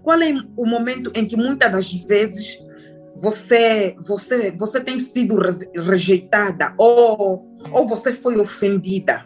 Qual 0.07 0.21
é 0.21 0.31
o 0.55 0.65
momento 0.65 1.11
em 1.13 1.27
que 1.27 1.35
muitas 1.35 1.69
das 1.69 1.91
vezes 1.91 2.65
você, 3.13 3.93
você, 3.99 4.51
você 4.51 4.79
tem 4.79 4.97
sido 4.97 5.35
rejeitada 5.35 6.73
ou, 6.77 7.45
ou 7.73 7.85
você 7.85 8.13
foi 8.13 8.39
ofendida. 8.39 9.25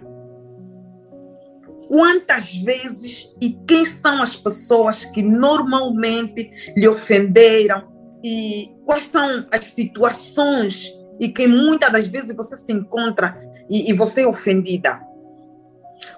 Quantas 1.87 2.55
vezes 2.55 3.31
e 3.39 3.51
quem 3.67 3.85
são 3.85 4.23
as 4.23 4.35
pessoas 4.35 5.05
que 5.05 5.21
normalmente 5.21 6.51
lhe 6.75 6.87
ofenderam 6.87 7.87
e 8.23 8.65
quais 8.83 9.03
são 9.03 9.45
as 9.51 9.67
situações 9.67 10.91
e 11.19 11.29
que 11.29 11.45
muitas 11.45 11.91
das 11.91 12.07
vezes 12.07 12.35
você 12.35 12.55
se 12.55 12.73
encontra 12.73 13.39
e, 13.69 13.91
e 13.91 13.93
você 13.93 14.21
é 14.23 14.27
ofendida. 14.27 14.99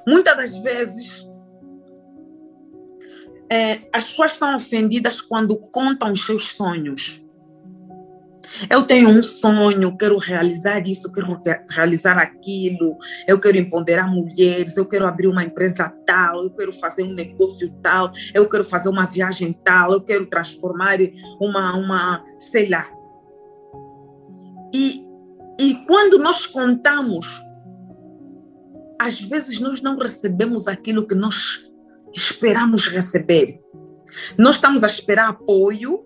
Muitas 0.08 0.38
das 0.38 0.56
vezes 0.56 1.33
é, 3.50 3.82
as 3.94 4.10
pessoas 4.10 4.34
são 4.34 4.56
ofendidas 4.56 5.22
quando 5.22 5.58
contam 5.58 6.12
os 6.12 6.26
seus 6.26 6.56
sonhos. 6.56 7.24
Eu 8.70 8.84
tenho 8.84 9.10
um 9.10 9.24
sonho, 9.24 9.98
quero 9.98 10.18
realizar 10.18 10.86
isso, 10.86 11.12
quero 11.12 11.40
realizar 11.70 12.18
aquilo, 12.18 12.98
eu 13.28 13.40
quero 13.40 13.58
empoderar 13.58 14.08
mulheres, 14.08 14.78
eu 14.78 14.86
quero 14.86 15.08
abrir 15.08 15.28
uma 15.28 15.44
empresa 15.44 15.90
tal, 16.06 16.44
eu 16.44 16.52
quero 16.52 16.72
fazer 16.74 17.04
um 17.04 17.14
negócio 17.14 17.72
tal, 17.82 18.12
eu 18.34 18.48
quero 18.48 18.64
fazer 18.64 18.90
uma 18.90 19.06
viagem 19.06 19.54
tal, 19.64 19.94
eu 19.94 20.02
quero 20.02 20.26
transformar 20.28 21.00
uma, 21.40 21.76
uma 21.76 22.24
sei 22.38 22.70
lá. 22.70 22.88
E, 24.74 25.04
e 25.60 25.76
quando 25.88 26.20
nós 26.20 26.46
contamos, 26.46 27.26
às 29.00 29.20
vezes 29.20 29.60
nós 29.60 29.82
não 29.82 29.98
recebemos 29.98 30.68
aquilo 30.68 31.08
que 31.08 31.16
nós 31.16 31.73
esperamos 32.14 32.88
receber. 32.88 33.60
Nós 34.38 34.56
estamos 34.56 34.84
a 34.84 34.88
esperar 34.88 35.30
apoio, 35.30 36.06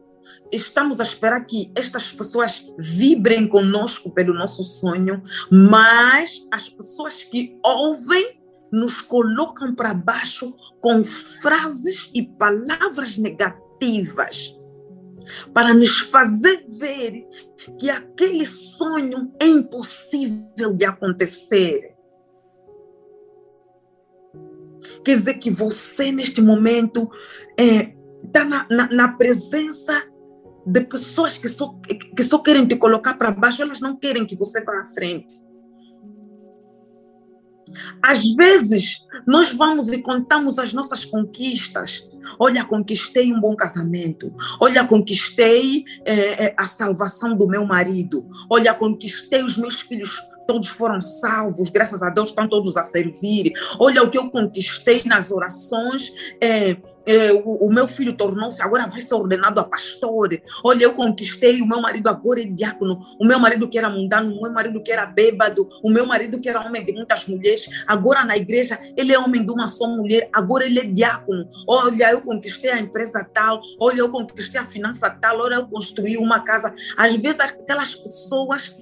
estamos 0.52 1.00
a 1.00 1.04
esperar 1.04 1.46
que 1.46 1.72
estas 1.76 2.12
pessoas 2.12 2.65
vibrem 2.78 3.48
conosco 3.48 4.13
pelo 4.13 4.34
nosso 4.34 4.63
sonho, 4.63 5.22
mas 5.52 6.46
as 6.52 6.70
pessoas 6.70 7.24
que 7.24 7.58
ouvem 7.63 8.39
nos 8.72 9.02
colocam 9.02 9.74
para 9.74 9.93
baixo 9.93 10.54
com 10.82 11.04
frases 11.04 12.10
e 12.13 12.24
palavras 12.24 13.17
negativas 13.17 14.58
para 15.54 15.74
nos 15.74 16.00
fazer 16.00 16.65
ver 16.70 17.28
que 17.80 17.89
aquele 17.89 18.46
sonho 18.46 19.32
é 19.41 19.46
impossível 19.46 20.74
de 20.74 20.86
acontecer. 20.86 21.96
Quer 25.04 25.15
dizer 25.15 25.34
que 25.36 25.50
você, 25.50 26.12
neste 26.12 26.41
momento, 26.41 27.10
está 27.58 27.63
é, 27.63 27.95
tá 28.32 28.45
na, 28.45 28.67
na, 28.69 28.89
na 28.89 29.08
presença 29.13 30.04
de 30.65 30.82
pessoas 30.82 31.38
que 31.38 31.47
só, 31.47 31.73
que 32.15 32.23
só 32.23 32.39
querem 32.39 32.67
te 32.67 32.76
colocar 32.76 33.13
para 33.13 33.32
baixo, 33.32 33.62
elas 33.62 33.80
não 33.80 33.95
querem 33.95 34.26
que 34.26 34.36
você 34.36 34.62
vá 34.63 34.82
à 34.82 34.86
frente. 34.86 35.47
Às 38.02 38.23
vezes, 38.34 39.00
nós 39.26 39.52
vamos 39.54 39.89
e 39.89 40.02
contamos 40.02 40.58
as 40.60 40.73
nossas 40.73 41.04
conquistas. 41.04 42.10
Olha, 42.39 42.65
conquistei 42.65 43.32
um 43.34 43.39
bom 43.39 43.56
casamento. 43.56 44.34
Olha, 44.60 44.86
conquistei 44.86 45.84
é, 46.06 46.54
a 46.58 46.65
salvação 46.65 47.36
do 47.36 47.47
meu 47.47 47.65
marido. 47.65 48.26
Olha, 48.50 48.73
conquistei 48.73 49.43
os 49.43 49.58
meus 49.58 49.82
filhos 49.82 50.17
todos 50.47 50.69
foram 50.69 50.99
salvos, 51.01 51.69
graças 51.69 52.01
a 52.01 52.10
Deus 52.10 52.29
estão 52.29 52.47
todos 52.47 52.77
a 52.77 52.83
servir. 52.83 53.51
Olha 53.79 54.01
o 54.01 54.10
que 54.10 54.17
eu 54.17 54.29
conquistei 54.29 55.03
nas 55.05 55.31
orações. 55.31 56.13
É, 56.41 56.77
é, 57.07 57.31
o, 57.31 57.67
o, 57.67 57.73
meu 57.73 57.88
filho 57.88 58.12
tornou-se, 58.12 58.62
agora 58.62 58.86
vai 58.86 59.01
ser 59.01 59.15
ordenado 59.15 59.62
a 59.62 59.63
pastor. 59.63 60.29
Olha, 60.62 60.83
eu 60.83 60.93
conquistei, 60.93 61.62
o 61.62 61.65
meu 61.65 61.81
marido 61.81 62.10
agora 62.10 62.41
é 62.41 62.43
diácono. 62.43 62.99
O 63.17 63.25
meu 63.25 63.39
marido 63.39 63.69
que 63.69 63.77
era 63.77 63.89
mundano, 63.89 64.36
o 64.36 64.41
meu 64.41 64.51
marido 64.51 64.83
que 64.83 64.91
era 64.91 65.05
bêbado, 65.05 65.67
o 65.81 65.89
meu 65.89 66.05
marido 66.05 66.38
que 66.38 66.49
era 66.49 66.60
homem 66.60 66.83
de 66.83 66.91
muitas 66.91 67.25
mulheres, 67.25 67.65
agora 67.88 68.25
na 68.25 68.36
igreja 68.36 68.77
ele 68.97 69.13
é 69.13 69.19
homem 69.19 69.45
de 69.45 69.51
uma 69.51 69.67
só 69.67 69.88
mulher, 69.88 70.29
agora 70.33 70.65
ele 70.65 70.79
é 70.79 70.83
diácono. 70.83 71.47
Olha, 71.65 72.12
eu 72.12 72.21
conquistei 72.21 72.71
a 72.71 72.79
empresa 72.79 73.25
tal, 73.33 73.62
olha, 73.79 73.99
eu 73.99 74.10
conquistei 74.10 74.60
a 74.60 74.65
finança 74.65 75.10
tal, 75.10 75.39
olha, 75.39 75.55
eu 75.55 75.67
construí 75.67 76.17
uma 76.17 76.41
casa. 76.41 76.75
Às 76.97 77.15
vezes 77.15 77.39
aquelas 77.39 77.95
pessoas 77.95 78.75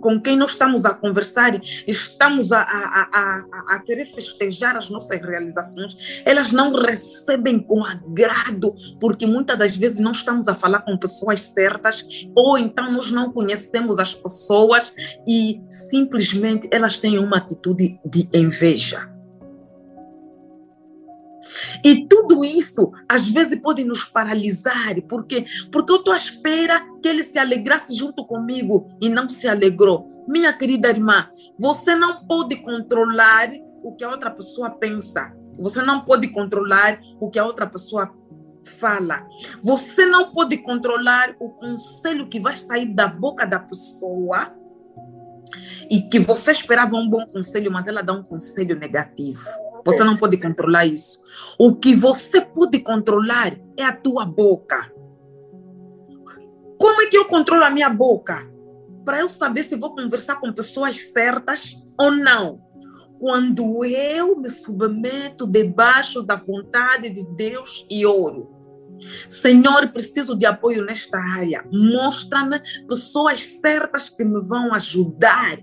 com 0.00 0.20
quem 0.20 0.36
nós 0.36 0.52
estamos 0.52 0.84
a 0.84 0.94
conversar, 0.94 1.60
estamos 1.86 2.52
a, 2.52 2.60
a, 2.60 3.08
a, 3.12 3.74
a, 3.76 3.78
querer 3.80 4.06
festejar 4.06 4.76
as 4.76 4.90
nossas 4.90 5.20
realizações, 5.20 6.22
elas 6.24 6.52
não 6.52 6.72
recebem 6.74 7.58
com 7.58 7.84
agrado, 7.84 8.74
porque 9.00 9.26
muitas 9.26 9.58
das 9.58 9.76
vezes 9.76 10.00
não 10.00 10.12
estamos 10.12 10.48
a 10.48 10.54
falar 10.54 10.80
com 10.80 10.96
pessoas 10.96 11.42
certas, 11.42 12.04
ou 12.34 12.58
então 12.58 12.90
nós 12.92 13.10
não 13.10 13.32
conhecemos 13.32 13.98
as 13.98 14.14
pessoas 14.14 14.92
e 15.28 15.60
simplesmente 15.68 16.68
elas 16.70 16.98
têm 16.98 17.18
uma 17.18 17.36
atitude 17.36 17.98
de 18.04 18.28
inveja. 18.34 19.19
E 21.84 22.06
tudo 22.06 22.44
isso, 22.44 22.92
às 23.08 23.26
vezes, 23.26 23.58
pode 23.60 23.84
nos 23.84 24.04
paralisar, 24.04 25.00
porque 25.08 25.44
porque 25.70 25.92
eu 25.92 25.96
estou 25.96 26.14
à 26.14 26.16
espera 26.16 26.80
que 27.02 27.08
ele 27.08 27.22
se 27.22 27.38
alegrasse 27.38 27.94
junto 27.94 28.24
comigo 28.24 28.88
e 29.00 29.08
não 29.08 29.28
se 29.28 29.48
alegrou. 29.48 30.24
Minha 30.28 30.52
querida 30.52 30.88
irmã, 30.88 31.28
você 31.58 31.94
não 31.94 32.24
pode 32.26 32.56
controlar 32.56 33.50
o 33.82 33.94
que 33.94 34.04
a 34.04 34.10
outra 34.10 34.30
pessoa 34.30 34.70
pensa. 34.70 35.34
Você 35.58 35.82
não 35.82 36.04
pode 36.04 36.28
controlar 36.28 37.00
o 37.18 37.30
que 37.30 37.38
a 37.38 37.44
outra 37.44 37.66
pessoa 37.66 38.12
fala. 38.64 39.26
Você 39.62 40.06
não 40.06 40.32
pode 40.32 40.56
controlar 40.58 41.34
o 41.40 41.50
conselho 41.50 42.28
que 42.28 42.40
vai 42.40 42.56
sair 42.56 42.86
da 42.86 43.06
boca 43.06 43.46
da 43.46 43.58
pessoa 43.58 44.54
e 45.90 46.02
que 46.02 46.18
você 46.18 46.52
esperava 46.52 46.96
um 46.96 47.08
bom 47.08 47.26
conselho, 47.26 47.70
mas 47.70 47.86
ela 47.86 48.02
dá 48.02 48.12
um 48.12 48.22
conselho 48.22 48.78
negativo. 48.78 49.42
Você 49.84 50.04
não 50.04 50.16
pode 50.16 50.36
controlar 50.36 50.86
isso. 50.86 51.20
O 51.58 51.74
que 51.74 51.94
você 51.94 52.40
pode 52.40 52.80
controlar 52.80 53.56
é 53.76 53.84
a 53.84 53.96
tua 53.96 54.24
boca. 54.24 54.92
Como 56.78 57.02
é 57.02 57.06
que 57.06 57.16
eu 57.16 57.26
controlo 57.26 57.64
a 57.64 57.70
minha 57.70 57.90
boca? 57.90 58.48
Para 59.04 59.20
eu 59.20 59.28
saber 59.28 59.62
se 59.62 59.76
vou 59.76 59.94
conversar 59.94 60.40
com 60.40 60.52
pessoas 60.52 61.12
certas 61.12 61.74
ou 61.98 62.10
não. 62.10 62.60
Quando 63.18 63.84
eu 63.84 64.36
me 64.38 64.48
submeto 64.48 65.46
debaixo 65.46 66.22
da 66.22 66.36
vontade 66.36 67.10
de 67.10 67.24
Deus 67.36 67.86
e 67.90 68.06
oro. 68.06 68.56
Senhor, 69.28 69.88
preciso 69.88 70.36
de 70.36 70.46
apoio 70.46 70.84
nesta 70.84 71.18
área. 71.18 71.66
Mostra-me 71.72 72.60
pessoas 72.86 73.42
certas 73.42 74.08
que 74.08 74.24
me 74.24 74.40
vão 74.40 74.74
ajudar 74.74 75.58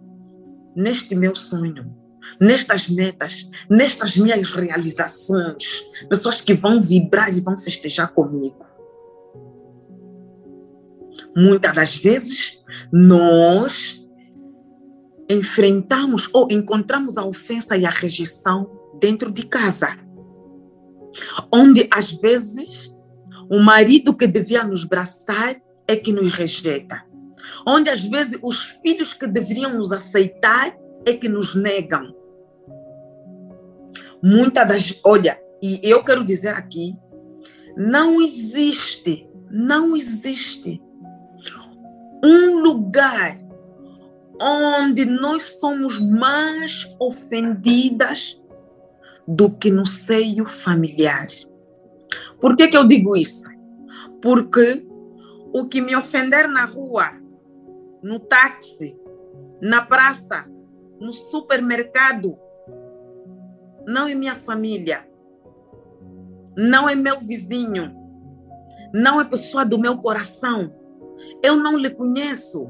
neste 0.75 1.15
meu 1.15 1.36
sonho 1.36 1.96
nestas 2.39 2.87
metas, 2.87 3.49
nestas 3.69 4.15
minhas 4.15 4.51
realizações, 4.51 5.81
pessoas 6.09 6.41
que 6.41 6.53
vão 6.53 6.79
vibrar 6.79 7.35
e 7.35 7.41
vão 7.41 7.57
festejar 7.57 8.13
comigo. 8.13 8.65
Muitas 11.35 11.75
das 11.75 11.95
vezes, 11.95 12.63
nós 12.91 14.03
enfrentamos 15.29 16.29
ou 16.33 16.47
encontramos 16.49 17.17
a 17.17 17.25
ofensa 17.25 17.77
e 17.77 17.85
a 17.85 17.89
rejeição 17.89 18.69
dentro 18.99 19.31
de 19.31 19.45
casa, 19.45 19.97
onde 21.51 21.87
às 21.91 22.11
vezes 22.11 22.95
o 23.49 23.59
marido 23.59 24.15
que 24.15 24.25
devia 24.25 24.63
nos 24.63 24.83
braçar 24.83 25.55
é 25.87 25.95
que 25.95 26.11
nos 26.11 26.33
rejeita, 26.33 27.05
onde 27.67 27.89
às 27.89 28.01
vezes 28.01 28.39
os 28.41 28.59
filhos 28.81 29.13
que 29.13 29.27
deveriam 29.27 29.73
nos 29.73 29.91
aceitar 29.91 30.75
é 31.05 31.13
que 31.13 31.29
nos 31.29 31.55
negam. 31.55 32.16
Muitas 34.21 34.67
das. 34.67 34.99
Olha, 35.03 35.39
e 35.62 35.80
eu 35.84 36.03
quero 36.03 36.25
dizer 36.25 36.56
aqui: 36.56 36.95
não 37.75 38.21
existe, 38.21 39.30
não 39.49 39.95
existe 39.95 40.82
um 42.23 42.60
lugar 42.62 43.38
onde 44.41 45.06
nós 45.06 45.60
somos 45.60 45.99
mais 45.99 46.88
ofendidas 46.99 48.41
do 49.27 49.49
que 49.49 49.69
no 49.69 49.86
seio 49.86 50.45
familiar. 50.45 51.27
Por 52.39 52.56
que, 52.56 52.67
que 52.67 52.77
eu 52.77 52.88
digo 52.88 53.15
isso? 53.15 53.49
Porque 54.21 54.86
o 55.53 55.67
que 55.67 55.82
me 55.82 55.95
ofender 55.95 56.47
na 56.47 56.65
rua, 56.65 57.12
no 58.01 58.19
táxi, 58.19 58.95
na 59.62 59.82
praça, 59.82 60.45
no 60.99 61.12
supermercado, 61.12 62.38
não 63.88 64.06
é 64.08 64.13
minha 64.13 64.36
família, 64.36 65.08
não 66.58 66.89
é 66.89 66.93
meu 66.93 67.21
vizinho, 67.21 67.95
não 68.93 69.21
é 69.21 69.23
pessoa 69.23 69.63
do 69.63 69.80
meu 69.80 69.97
coração. 69.97 70.73
Eu 71.41 71.56
não 71.56 71.78
lhe 71.78 71.89
conheço. 71.89 72.69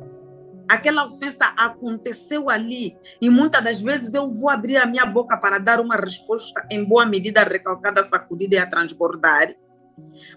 Aquela 0.69 1.05
ofensa 1.05 1.45
aconteceu 1.57 2.49
ali 2.49 2.97
e 3.21 3.29
muitas 3.29 3.63
das 3.63 3.81
vezes 3.81 4.13
eu 4.13 4.29
vou 4.29 4.49
abrir 4.49 4.77
a 4.77 4.85
minha 4.85 5.05
boca 5.05 5.37
para 5.37 5.57
dar 5.57 5.79
uma 5.79 5.95
resposta 5.95 6.67
em 6.69 6.83
boa 6.83 7.05
medida 7.05 7.43
recalcada, 7.43 8.03
sacudida 8.03 8.55
e 8.55 8.59
a 8.59 8.67
transbordar. 8.67 9.55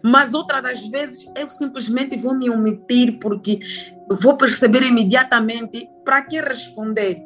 Mas 0.03 0.33
outra 0.33 0.61
das 0.61 0.87
vezes 0.89 1.29
eu 1.37 1.49
simplesmente 1.49 2.17
vou 2.17 2.35
me 2.35 2.49
omitir 2.49 3.19
porque 3.19 3.59
vou 4.09 4.37
perceber 4.37 4.83
imediatamente 4.85 5.89
para 6.05 6.23
que 6.23 6.41
responder, 6.41 7.21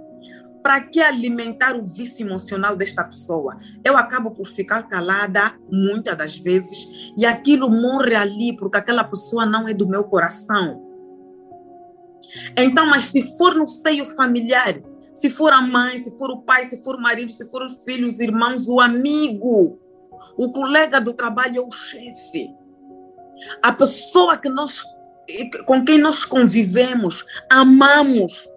para 0.64 0.81
que 0.81 0.98
alimentar 0.98 1.77
o 1.77 1.85
vício 1.85 2.27
emocional 2.27 2.74
desta 2.74 3.05
pessoa. 3.05 3.59
Eu 3.85 3.98
acabo 3.98 4.31
por 4.31 4.46
ficar 4.46 4.85
calada 4.85 5.55
muitas 5.70 6.16
das 6.16 6.38
vezes 6.38 7.12
e 7.18 7.27
aquilo 7.27 7.70
morre 7.70 8.14
ali 8.14 8.57
porque 8.57 8.79
aquela 8.79 9.05
pessoa 9.05 9.44
não 9.44 9.68
é 9.68 9.74
do 9.74 9.87
meu 9.87 10.05
coração. 10.05 10.83
Então, 12.57 12.87
mas 12.87 13.05
se 13.05 13.37
for 13.37 13.55
no 13.55 13.68
seio 13.68 14.07
familiar, 14.07 14.81
se 15.12 15.29
for 15.29 15.53
a 15.53 15.61
mãe, 15.61 15.98
se 15.98 16.16
for 16.16 16.31
o 16.31 16.40
pai, 16.40 16.64
se 16.64 16.83
for 16.83 16.94
o 16.94 17.00
marido, 17.00 17.31
se 17.31 17.46
for 17.50 17.62
os 17.62 17.85
filhos, 17.85 18.14
os 18.14 18.20
irmãos, 18.20 18.66
o 18.66 18.81
amigo, 18.81 19.79
o 20.35 20.50
colega 20.50 20.98
do 20.98 21.12
trabalho 21.12 21.61
ou 21.61 21.68
o 21.68 21.70
chefe, 21.70 22.48
a 23.62 23.70
pessoa 23.70 24.38
que 24.38 24.48
nós, 24.48 24.83
com 25.66 25.85
quem 25.85 25.98
nós 25.98 26.24
convivemos, 26.24 27.22
amamos, 27.53 28.48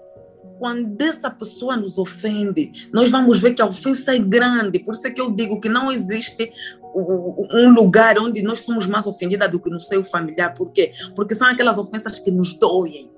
quando 0.59 1.01
essa 1.01 1.29
pessoa 1.29 1.75
nos 1.75 1.97
ofende, 1.97 2.89
nós 2.93 3.09
vamos 3.11 3.39
ver 3.39 3.53
que 3.53 3.61
a 3.61 3.65
ofensa 3.65 4.15
é 4.15 4.19
grande. 4.19 4.79
Por 4.79 4.93
isso 4.93 5.05
é 5.07 5.11
que 5.11 5.21
eu 5.21 5.31
digo 5.31 5.59
que 5.59 5.69
não 5.69 5.91
existe 5.91 6.51
um 6.95 7.69
lugar 7.73 8.17
onde 8.17 8.41
nós 8.41 8.59
somos 8.59 8.87
mais 8.87 9.05
ofendidas 9.05 9.51
do 9.51 9.59
que 9.59 9.69
no 9.69 9.79
seio 9.79 10.03
familiar. 10.03 10.53
Por 10.53 10.71
quê? 10.71 10.93
Porque 11.15 11.35
são 11.35 11.47
aquelas 11.47 11.77
ofensas 11.77 12.19
que 12.19 12.31
nos 12.31 12.53
doem. 12.53 13.09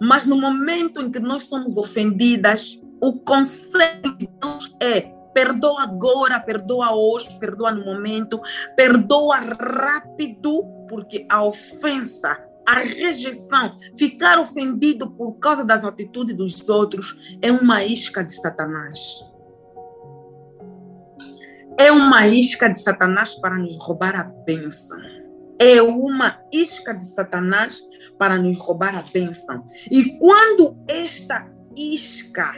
Mas 0.00 0.26
no 0.26 0.40
momento 0.40 1.00
em 1.00 1.10
que 1.10 1.20
nós 1.20 1.44
somos 1.44 1.76
ofendidas, 1.76 2.80
o 3.00 3.14
conselho 3.14 4.16
de 4.16 4.28
Deus 4.40 4.74
é 4.80 5.12
perdoa 5.34 5.82
agora, 5.82 6.38
perdoa 6.38 6.94
hoje, 6.94 7.28
perdoa 7.38 7.72
no 7.72 7.84
momento, 7.84 8.40
perdoa 8.76 9.36
rápido, 9.36 10.64
porque 10.88 11.26
a 11.28 11.44
ofensa, 11.44 12.38
a 12.66 12.78
rejeição, 12.78 13.76
ficar 13.96 14.38
ofendido 14.38 15.10
por 15.10 15.34
causa 15.34 15.64
das 15.64 15.84
atitudes 15.84 16.34
dos 16.34 16.68
outros 16.68 17.36
é 17.42 17.52
uma 17.52 17.84
isca 17.84 18.24
de 18.24 18.34
Satanás. 18.34 18.98
É 21.76 21.90
uma 21.90 22.26
isca 22.26 22.68
de 22.68 22.80
Satanás 22.80 23.34
para 23.34 23.56
nos 23.58 23.76
roubar 23.78 24.14
a 24.14 24.24
bênção. 24.24 24.98
É 25.58 25.82
uma 25.82 26.40
isca 26.52 26.92
de 26.94 27.04
Satanás 27.04 27.80
para 28.18 28.38
nos 28.38 28.56
roubar 28.58 28.96
a 28.96 29.02
bênção. 29.02 29.68
E 29.90 30.16
quando 30.18 30.76
esta 30.88 31.50
isca 31.76 32.54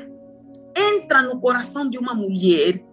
entra 0.77 1.23
no 1.23 1.41
coração 1.41 1.89
de 1.89 1.99
uma 1.99 2.15
mulher, 2.15 2.85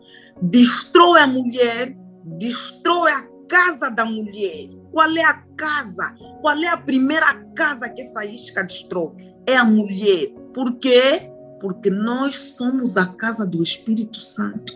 destrói 0.42 1.20
a 1.20 1.28
mulher, 1.28 1.96
destrói 2.24 3.12
a 3.12 3.28
casa 3.50 3.90
da 3.90 4.06
mulher. 4.06 4.83
Qual 4.94 5.10
é 5.18 5.24
a 5.24 5.34
casa? 5.58 6.14
Qual 6.40 6.56
é 6.62 6.68
a 6.68 6.78
primeira 6.78 7.34
casa 7.56 7.90
que 7.90 8.00
essa 8.00 8.24
isca 8.26 8.64
destrói? 8.64 9.34
É 9.48 9.58
a 9.58 9.66
mulher. 9.66 10.30
Por 10.54 10.76
quê? 10.78 11.32
Porque 11.60 11.90
nós 11.90 12.36
somos 12.36 12.96
a 12.96 13.08
casa 13.08 13.44
do 13.44 13.64
Espírito 13.64 14.22
Santo. 14.22 14.72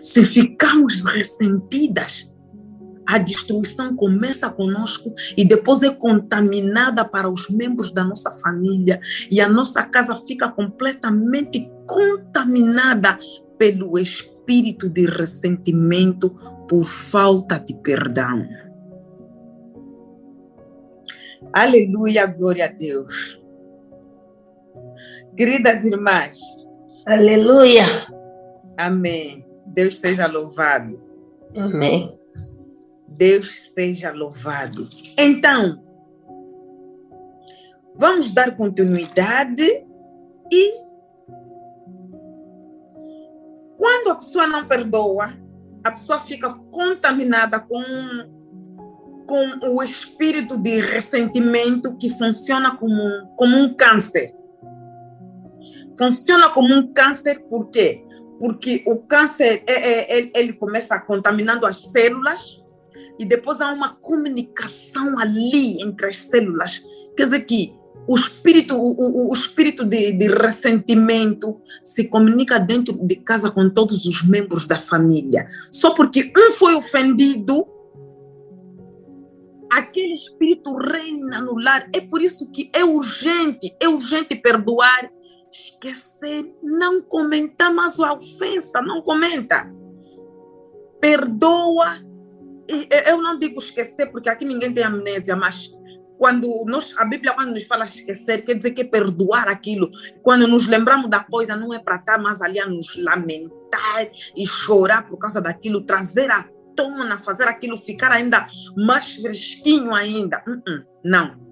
Se 0.00 0.24
ficarmos 0.24 1.04
ressentidas, 1.04 2.34
a 3.06 3.18
destruição 3.18 3.94
começa 3.94 4.48
conosco 4.48 5.14
e 5.36 5.44
depois 5.44 5.82
é 5.82 5.90
contaminada 5.90 7.04
para 7.04 7.28
os 7.28 7.50
membros 7.50 7.90
da 7.90 8.02
nossa 8.02 8.30
família 8.30 8.98
e 9.30 9.42
a 9.42 9.48
nossa 9.48 9.82
casa 9.82 10.14
fica 10.26 10.48
completamente 10.50 11.70
contaminada 11.86 13.18
pelo 13.58 13.98
espírito 13.98 14.37
de 14.48 15.06
ressentimento 15.06 16.30
por 16.66 16.84
falta 16.84 17.58
de 17.58 17.74
perdão. 17.74 18.42
Aleluia, 21.52 22.26
glória 22.26 22.64
a 22.64 22.68
Deus. 22.68 23.38
Queridas 25.36 25.84
irmãs. 25.84 26.38
Aleluia. 27.06 27.84
Amém. 28.76 29.46
Deus 29.66 29.98
seja 29.98 30.26
louvado. 30.26 30.98
Amém. 31.54 32.18
Deus 33.06 33.70
seja 33.74 34.12
louvado. 34.12 34.88
Então, 35.18 35.84
vamos 37.96 38.32
dar 38.32 38.56
continuidade 38.56 39.84
e 40.50 40.87
quando 43.78 44.10
a 44.10 44.16
pessoa 44.16 44.46
não 44.46 44.66
perdoa, 44.66 45.32
a 45.84 45.90
pessoa 45.92 46.20
fica 46.20 46.52
contaminada 46.70 47.60
com 47.60 47.82
com 49.28 49.74
o 49.76 49.82
espírito 49.82 50.56
de 50.56 50.80
ressentimento 50.80 51.94
que 51.98 52.08
funciona 52.08 52.74
como, 52.78 53.28
como 53.36 53.58
um 53.58 53.74
câncer. 53.74 54.34
Funciona 55.98 56.48
como 56.48 56.72
um 56.72 56.90
câncer 56.94 57.40
por 57.42 57.68
quê? 57.68 58.02
Porque 58.38 58.82
o 58.86 58.96
câncer 58.96 59.62
é, 59.66 59.72
é, 59.72 60.18
ele, 60.18 60.32
ele 60.34 60.52
começa 60.54 60.98
contaminando 60.98 61.66
as 61.66 61.76
células, 61.76 62.64
e 63.18 63.26
depois 63.26 63.60
há 63.60 63.70
uma 63.70 63.90
comunicação 63.90 65.18
ali 65.18 65.82
entre 65.82 66.06
as 66.06 66.16
células. 66.16 66.82
Quer 67.14 67.24
dizer 67.24 67.40
que 67.40 67.77
o 68.08 68.14
espírito, 68.14 68.74
o, 68.74 68.92
o, 68.92 69.30
o 69.30 69.34
espírito 69.34 69.84
de, 69.84 70.12
de, 70.12 70.28
ressentimento 70.28 71.60
se 71.84 72.04
comunica 72.04 72.58
dentro 72.58 72.94
de 73.06 73.16
casa 73.16 73.50
com 73.50 73.68
todos 73.68 74.06
os 74.06 74.22
membros 74.22 74.66
da 74.66 74.76
família. 74.76 75.46
Só 75.70 75.90
porque 75.94 76.32
um 76.34 76.52
foi 76.52 76.74
ofendido, 76.74 77.68
aquele 79.70 80.14
espírito 80.14 80.74
reina 80.74 81.42
no 81.42 81.58
lar. 81.58 81.86
É 81.94 82.00
por 82.00 82.22
isso 82.22 82.50
que 82.50 82.70
é 82.72 82.82
urgente, 82.82 83.76
é 83.78 83.86
urgente 83.86 84.34
perdoar, 84.34 85.12
esquecer, 85.52 86.50
não 86.62 87.02
comentar 87.02 87.72
mais 87.74 88.00
a 88.00 88.14
ofensa, 88.14 88.80
não 88.80 89.02
comenta. 89.02 89.70
Perdoa 90.98 92.08
eu 93.06 93.22
não 93.22 93.38
digo 93.38 93.60
esquecer, 93.60 94.06
porque 94.10 94.28
aqui 94.28 94.44
ninguém 94.44 94.72
tem 94.72 94.84
amnésia, 94.84 95.34
mas 95.34 95.74
quando 96.18 96.64
nós, 96.66 96.92
a 96.98 97.04
Bíblia, 97.04 97.32
quando 97.32 97.52
nos 97.52 97.62
fala 97.62 97.84
esquecer, 97.84 98.44
quer 98.44 98.54
dizer 98.54 98.72
que 98.72 98.82
é 98.82 98.84
perdoar 98.84 99.48
aquilo. 99.48 99.88
Quando 100.22 100.46
nos 100.46 100.66
lembramos 100.66 101.08
da 101.08 101.20
coisa, 101.20 101.56
não 101.56 101.72
é 101.72 101.78
para 101.78 101.96
estar 101.96 102.18
mais 102.18 102.42
ali 102.42 102.58
a 102.58 102.66
nos 102.66 102.96
lamentar 102.96 104.10
e 104.36 104.46
chorar 104.46 105.08
por 105.08 105.16
causa 105.16 105.40
daquilo, 105.40 105.82
trazer 105.82 106.30
à 106.30 106.44
tona, 106.76 107.18
fazer 107.18 107.44
aquilo 107.44 107.76
ficar 107.76 108.10
ainda 108.10 108.46
mais 108.76 109.14
fresquinho 109.14 109.94
ainda. 109.94 110.42
Uh 110.46 110.56
-uh, 110.56 110.84
não. 111.04 111.48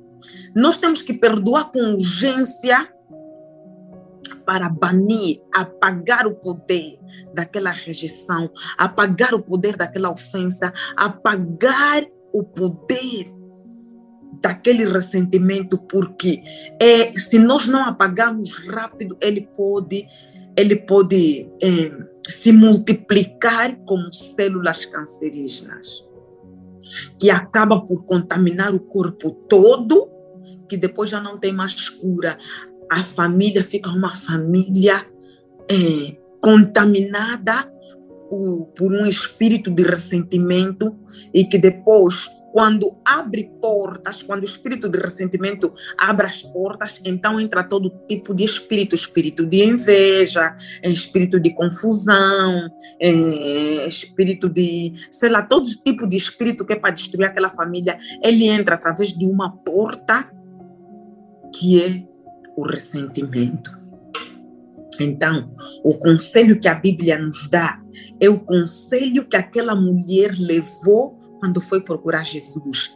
Nós 0.55 0.77
temos 0.77 1.03
que 1.03 1.15
perdoar 1.15 1.71
com 1.71 1.95
urgência 1.95 2.93
para 4.45 4.69
banir, 4.69 5.41
apagar 5.55 6.27
o 6.27 6.35
poder 6.35 6.99
daquela 7.35 7.71
rejeição, 7.71 8.51
apagar 8.79 9.35
o 9.35 9.43
poder 9.43 9.77
daquela 9.77 10.11
ofensa, 10.11 10.73
apagar 10.97 12.05
o 12.33 12.43
poder 12.43 13.36
daquele 14.41 14.85
ressentimento, 14.85 15.79
porque 15.79 16.43
é, 16.81 17.13
se 17.13 17.39
nós 17.39 17.67
não 17.67 17.85
apagarmos 17.85 18.53
rápido, 18.67 19.17
ele 19.21 19.49
pode, 19.57 20.07
ele 20.57 20.77
pode 20.77 21.51
é, 21.63 21.93
se 22.29 22.53
multiplicar 22.53 23.77
como 23.85 24.13
células 24.13 24.85
cancerígenas, 24.85 26.05
que 27.19 27.31
acaba 27.31 27.81
por 27.81 28.05
contaminar 28.05 28.75
o 28.75 28.81
corpo 28.81 29.31
todo, 29.49 30.09
que 30.69 30.77
depois 30.77 31.11
já 31.11 31.21
não 31.21 31.39
tem 31.39 31.53
mais 31.53 31.89
cura. 31.89 32.39
A 32.91 33.03
família 33.03 33.65
fica 33.65 33.91
uma 33.91 34.11
família 34.11 35.07
é, 35.71 36.17
contaminada 36.41 37.71
por, 38.29 38.67
por 38.77 38.93
um 38.93 39.07
espírito 39.07 39.71
de 39.71 39.83
ressentimento 39.83 40.95
e 41.33 41.45
que 41.45 41.59
depois 41.59 42.29
quando 42.57 42.97
abre 43.05 43.53
portas, 43.61 44.23
quando 44.23 44.41
o 44.41 44.47
espírito 44.47 44.89
de 44.89 44.99
ressentimento 44.99 45.75
abre 45.99 46.27
as 46.27 46.41
portas, 46.41 46.99
então 47.05 47.39
entra 47.39 47.63
todo 47.63 47.93
tipo 48.09 48.35
de 48.35 48.45
espírito, 48.45 48.95
espírito 48.95 49.45
de 49.45 49.63
inveja, 49.63 50.57
espírito 50.83 51.39
de 51.39 51.51
confusão, 51.51 52.71
espírito 53.87 54.49
de, 54.49 54.95
sei 55.11 55.29
lá, 55.29 55.43
todo 55.43 55.69
tipo 55.69 56.07
de 56.07 56.17
espírito 56.17 56.65
que 56.65 56.73
é 56.73 56.77
para 56.77 56.95
destruir 56.95 57.27
aquela 57.27 57.51
família, 57.51 57.99
ele 58.25 58.49
entra 58.49 58.77
através 58.77 59.13
de 59.13 59.27
uma 59.27 59.55
porta 59.59 60.33
que 61.55 61.83
é 61.83 62.03
o 62.57 62.63
ressentimento. 62.67 63.71
Então, 64.99 65.53
o 65.85 65.93
conselho 65.93 66.59
que 66.59 66.69
a 66.69 66.75
Bíblia 66.75 67.19
nos 67.19 67.51
dá 67.51 67.79
é 68.19 68.31
o 68.31 68.41
conselho 68.41 69.29
que 69.29 69.37
aquela 69.37 69.75
mulher 69.75 70.35
levou 70.39 71.16
quando 71.47 71.61
foi 71.61 71.81
procurar 71.81 72.25
Jesus. 72.25 72.93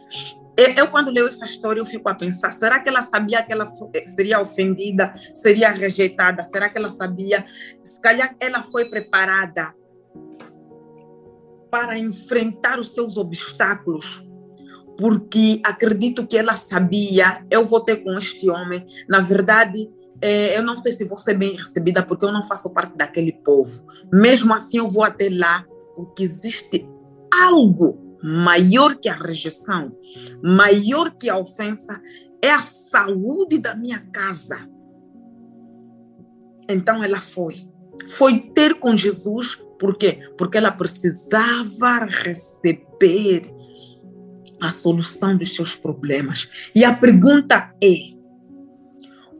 Eu, 0.57 0.89
quando 0.89 1.09
leio 1.09 1.29
essa 1.29 1.45
história, 1.45 1.79
eu 1.79 1.85
fico 1.85 2.09
a 2.09 2.13
pensar: 2.13 2.51
será 2.51 2.81
que 2.81 2.89
ela 2.89 3.01
sabia 3.01 3.41
que 3.41 3.53
ela 3.53 3.65
seria 4.13 4.41
ofendida, 4.41 5.13
seria 5.33 5.71
rejeitada? 5.71 6.43
Será 6.43 6.69
que 6.69 6.77
ela 6.77 6.89
sabia? 6.89 7.45
Se 7.81 7.99
calhar 8.01 8.35
ela 8.41 8.61
foi 8.61 8.89
preparada 8.89 9.73
para 11.71 11.97
enfrentar 11.97 12.77
os 12.77 12.91
seus 12.91 13.15
obstáculos, 13.15 14.21
porque 14.99 15.61
acredito 15.65 16.27
que 16.27 16.37
ela 16.37 16.57
sabia, 16.57 17.45
eu 17.49 17.63
vou 17.63 17.79
ter 17.79 18.03
com 18.03 18.11
este 18.17 18.49
homem, 18.49 18.85
na 19.07 19.21
verdade, 19.21 19.89
é, 20.21 20.57
eu 20.57 20.61
não 20.61 20.75
sei 20.75 20.91
se 20.91 21.05
vou 21.05 21.17
ser 21.17 21.35
bem 21.35 21.55
recebida, 21.55 22.03
porque 22.03 22.25
eu 22.25 22.31
não 22.33 22.43
faço 22.43 22.73
parte 22.73 22.97
daquele 22.97 23.31
povo. 23.31 23.85
Mesmo 24.11 24.53
assim, 24.53 24.79
eu 24.79 24.89
vou 24.89 25.05
até 25.05 25.29
lá, 25.29 25.65
porque 25.95 26.23
existe 26.23 26.85
algo 27.33 28.10
maior 28.23 28.95
que 28.95 29.09
a 29.09 29.15
rejeição, 29.15 29.95
maior 30.43 31.11
que 31.11 31.29
a 31.29 31.37
ofensa, 31.37 32.01
é 32.41 32.51
a 32.51 32.61
saúde 32.61 33.59
da 33.59 33.75
minha 33.75 33.99
casa. 34.11 34.67
Então 36.67 37.03
ela 37.03 37.19
foi. 37.19 37.67
Foi 38.07 38.39
ter 38.39 38.75
com 38.79 38.95
Jesus, 38.95 39.55
por 39.79 39.97
quê? 39.97 40.19
Porque 40.37 40.57
ela 40.57 40.71
precisava 40.71 42.05
receber 42.05 43.53
a 44.59 44.71
solução 44.71 45.35
dos 45.35 45.55
seus 45.55 45.75
problemas. 45.75 46.49
E 46.75 46.85
a 46.85 46.95
pergunta 46.95 47.73
é: 47.83 47.95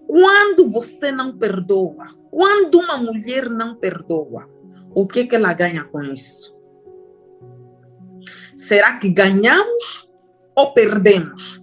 quando 0.08 0.70
você 0.70 1.12
não 1.12 1.38
perdoa, 1.38 2.08
quando 2.30 2.80
uma 2.80 2.98
mulher 2.98 3.50
não 3.50 3.76
perdoa, 3.76 4.50
o 4.94 5.08
que, 5.08 5.26
que 5.26 5.36
ela 5.36 5.54
ganha 5.54 5.86
com 5.86 6.04
isso? 6.04 6.61
Será 8.62 9.00
que 9.00 9.10
ganhamos 9.10 10.14
ou 10.56 10.72
perdemos? 10.72 11.60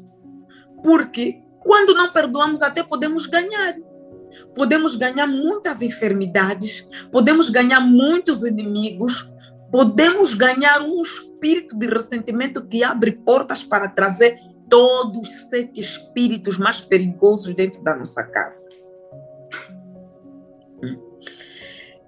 Porque 0.82 1.40
quando 1.60 1.94
não 1.94 2.12
perdoamos, 2.12 2.60
até 2.60 2.82
podemos 2.82 3.24
ganhar. 3.26 3.76
Podemos 4.52 4.96
ganhar 4.96 5.28
muitas 5.28 5.80
enfermidades, 5.80 6.88
podemos 7.12 7.50
ganhar 7.50 7.78
muitos 7.78 8.42
inimigos, 8.42 9.32
podemos 9.70 10.34
ganhar 10.34 10.82
um 10.82 11.00
espírito 11.00 11.78
de 11.78 11.86
ressentimento 11.86 12.66
que 12.66 12.82
abre 12.82 13.12
portas 13.12 13.62
para 13.62 13.88
trazer 13.88 14.36
todos 14.68 15.20
os 15.20 15.48
sete 15.48 15.80
espíritos 15.80 16.58
mais 16.58 16.80
perigosos 16.80 17.54
dentro 17.54 17.80
da 17.80 17.94
nossa 17.94 18.24
casa. 18.24 18.68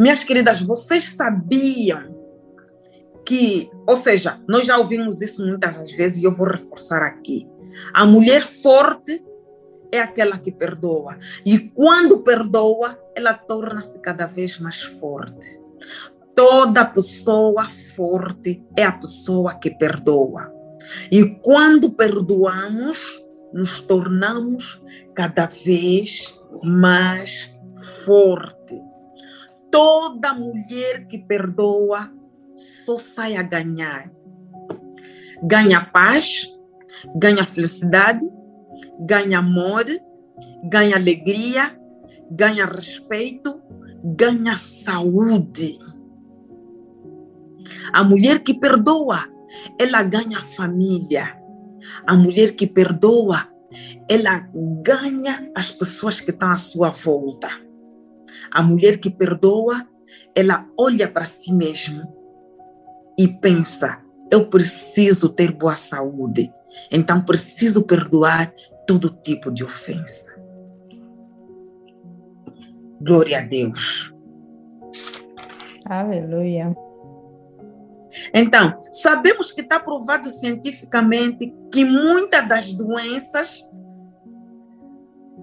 Minhas 0.00 0.24
queridas, 0.24 0.60
vocês 0.60 1.12
sabiam 1.12 2.18
que, 3.30 3.70
ou 3.90 3.96
seja, 3.96 4.40
nós 4.46 4.64
já 4.64 4.78
ouvimos 4.78 5.20
isso 5.20 5.44
muitas 5.44 5.90
vezes 5.90 6.22
e 6.22 6.24
eu 6.24 6.30
vou 6.30 6.46
reforçar 6.46 7.02
aqui. 7.02 7.44
A 7.92 8.06
mulher 8.06 8.40
forte 8.40 9.20
é 9.90 9.98
aquela 9.98 10.38
que 10.38 10.52
perdoa. 10.52 11.18
E 11.44 11.58
quando 11.58 12.22
perdoa, 12.22 12.96
ela 13.16 13.34
torna-se 13.34 14.00
cada 14.00 14.26
vez 14.26 14.60
mais 14.60 14.80
forte. 14.80 15.60
Toda 16.36 16.84
pessoa 16.84 17.64
forte 17.96 18.64
é 18.78 18.84
a 18.84 18.92
pessoa 18.92 19.58
que 19.58 19.72
perdoa. 19.72 20.52
E 21.10 21.24
quando 21.42 21.90
perdoamos, 21.90 23.20
nos 23.52 23.80
tornamos 23.80 24.80
cada 25.16 25.46
vez 25.46 26.32
mais 26.62 27.58
forte. 28.04 28.80
Toda 29.68 30.32
mulher 30.32 31.08
que 31.08 31.18
perdoa 31.18 32.19
só 32.60 32.98
sai 32.98 33.36
a 33.36 33.42
ganhar. 33.42 34.12
Ganha 35.42 35.82
paz, 35.82 36.46
ganha 37.16 37.44
felicidade, 37.44 38.28
ganha 39.00 39.38
amor, 39.38 39.84
ganha 40.64 40.96
alegria, 40.96 41.74
ganha 42.30 42.66
respeito, 42.66 43.60
ganha 44.04 44.54
saúde. 44.54 45.78
A 47.92 48.04
mulher 48.04 48.40
que 48.42 48.52
perdoa, 48.52 49.24
ela 49.78 50.02
ganha 50.02 50.38
família. 50.38 51.40
A 52.06 52.14
mulher 52.14 52.54
que 52.54 52.66
perdoa, 52.66 53.48
ela 54.08 54.46
ganha 54.82 55.50
as 55.56 55.70
pessoas 55.70 56.20
que 56.20 56.30
estão 56.30 56.50
à 56.50 56.56
sua 56.56 56.90
volta. 56.90 57.48
A 58.50 58.62
mulher 58.62 58.98
que 58.98 59.08
perdoa, 59.08 59.88
ela 60.34 60.68
olha 60.76 61.10
para 61.10 61.24
si 61.24 61.52
mesma 61.52 62.19
e 63.20 63.28
pensa: 63.28 64.00
eu 64.30 64.48
preciso 64.48 65.28
ter 65.28 65.52
boa 65.52 65.76
saúde, 65.76 66.50
então 66.90 67.22
preciso 67.22 67.82
perdoar 67.82 68.50
todo 68.86 69.10
tipo 69.10 69.50
de 69.50 69.62
ofensa. 69.62 70.30
Glória 72.98 73.38
a 73.38 73.42
Deus. 73.42 74.12
Aleluia. 75.84 76.74
Então, 78.34 78.82
sabemos 78.90 79.52
que 79.52 79.60
está 79.60 79.78
provado 79.78 80.30
cientificamente 80.30 81.54
que 81.70 81.84
muitas 81.84 82.48
das 82.48 82.72
doenças 82.72 83.62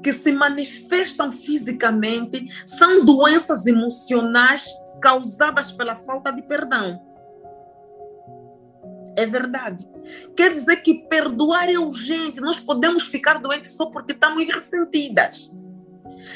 que 0.03 0.11
se 0.13 0.31
manifestam 0.31 1.31
fisicamente 1.31 2.47
são 2.65 3.05
doenças 3.05 3.65
emocionais 3.65 4.67
causadas 5.01 5.71
pela 5.71 5.95
falta 5.95 6.31
de 6.31 6.41
perdão. 6.43 7.06
É 9.17 9.25
verdade. 9.25 9.83
Quer 10.35 10.53
dizer 10.53 10.77
que 10.77 10.93
perdoar 10.93 11.67
é 11.69 11.77
urgente. 11.77 12.39
Nós 12.39 12.59
podemos 12.59 13.03
ficar 13.03 13.39
doentes 13.39 13.73
só 13.73 13.87
porque 13.87 14.11
estamos 14.11 14.45
ressentidas. 14.45 15.51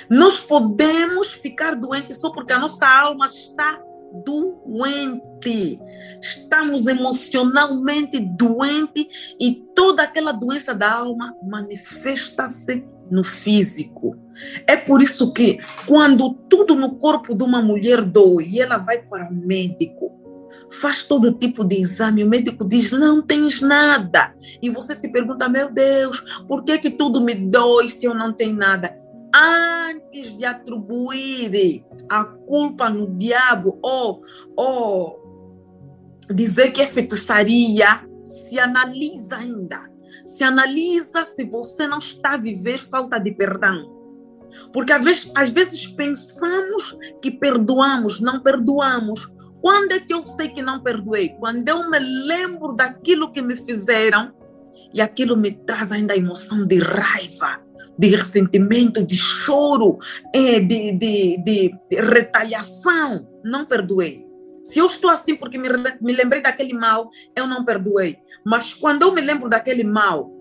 Nós 0.10 0.40
podemos 0.40 1.32
ficar 1.32 1.76
doentes 1.76 2.20
só 2.20 2.32
porque 2.32 2.54
a 2.54 2.60
nossa 2.60 2.88
alma 2.88 3.28
está 3.28 3.80
doente. 4.26 5.80
Estamos 6.20 6.88
emocionalmente 6.88 8.20
doentes 8.20 9.36
e 9.40 9.64
toda 9.76 10.02
aquela 10.04 10.32
doença 10.32 10.74
da 10.74 10.92
alma 10.92 11.36
manifesta-se 11.44 12.84
no 13.12 13.24
físico. 13.24 14.18
É 14.66 14.76
por 14.76 15.04
isso 15.04 15.32
que 15.32 15.60
quando 15.86 16.34
tudo 16.50 16.76
no 16.76 16.96
corpo 16.96 17.36
de 17.36 17.44
uma 17.44 17.62
mulher 17.62 18.04
dói 18.04 18.46
e 18.46 18.60
ela 18.60 18.78
vai 18.78 19.04
para 19.04 19.30
o 19.30 19.34
médico, 19.34 20.21
faz 20.72 21.04
todo 21.04 21.34
tipo 21.34 21.64
de 21.64 21.82
exame, 21.82 22.24
o 22.24 22.30
médico 22.30 22.68
diz, 22.68 22.92
não 22.92 23.22
tens 23.22 23.62
nada. 23.62 24.34
E 24.62 24.70
você 24.70 24.96
se 24.96 25.10
pergunta, 25.10 25.50
meu 25.50 25.72
Deus, 25.72 26.22
por 26.48 26.64
que, 26.64 26.78
que 26.78 26.90
tudo 26.90 27.22
me 27.22 27.36
dói 27.36 27.90
se 27.90 28.06
eu 28.06 28.14
não 28.14 28.32
tenho 28.32 28.56
nada? 28.56 28.98
Antes 29.34 30.38
de 30.38 30.46
atribuir 30.46 31.84
a 32.10 32.26
culpa 32.26 32.90
no 32.90 33.08
diabo 33.18 33.80
ou, 33.82 34.22
ou 34.56 35.22
dizer 36.34 36.72
que 36.72 36.82
é 36.82 36.88
feitiçaria, 36.88 38.06
se 38.24 38.60
analisa 38.60 39.38
ainda. 39.38 39.92
Se 40.26 40.44
analisa 40.44 41.26
se 41.26 41.44
você 41.44 41.88
não 41.88 42.00
está 42.00 42.34
a 42.34 42.38
viver 42.38 42.80
falta 42.80 43.20
de 43.20 43.32
perdão. 43.32 44.02
Porque 44.74 44.94
às 44.94 45.04
vezes, 45.04 45.32
às 45.36 45.50
vezes 45.50 45.88
pensamos 45.88 46.98
que 47.22 47.32
perdoamos, 47.32 48.20
não 48.20 48.42
perdoamos. 48.42 49.32
Quando 49.62 49.92
é 49.92 50.00
que 50.00 50.14
eu 50.14 50.24
sei 50.24 50.50
que 50.50 50.62
não 50.62 50.82
perdoei? 50.82 51.30
Quando 51.40 51.68
eu 51.70 51.90
me 51.90 52.00
lembro 52.00 52.74
daquilo 52.74 53.32
que 53.32 53.42
me 53.42 53.56
fizeram 53.56 54.34
e 54.94 55.02
aquilo 55.02 55.38
me 55.38 55.52
traz 55.52 55.92
ainda 55.92 56.14
a 56.14 56.18
emoção 56.18 56.66
de 56.66 56.80
raiva, 56.80 57.64
de 57.98 58.08
ressentimento, 58.16 59.06
de 59.06 59.16
choro, 59.16 60.00
é, 60.34 60.60
de, 60.60 60.92
de, 60.94 61.44
de, 61.44 61.76
de 61.90 62.02
retaliação. 62.02 63.28
Não 63.44 63.66
perdoei. 63.66 64.26
Se 64.64 64.80
eu 64.80 64.86
estou 64.88 65.10
assim 65.10 65.36
porque 65.36 65.58
me, 65.58 65.70
me 66.02 66.14
lembrei 66.14 66.42
daquele 66.42 66.74
mal, 66.74 67.10
eu 67.36 67.46
não 67.46 67.64
perdoei. 67.64 68.18
Mas 68.46 68.74
quando 68.74 69.04
eu 69.04 69.14
me 69.14 69.22
lembro 69.22 69.50
daquele 69.50 69.84
mal, 69.84 70.32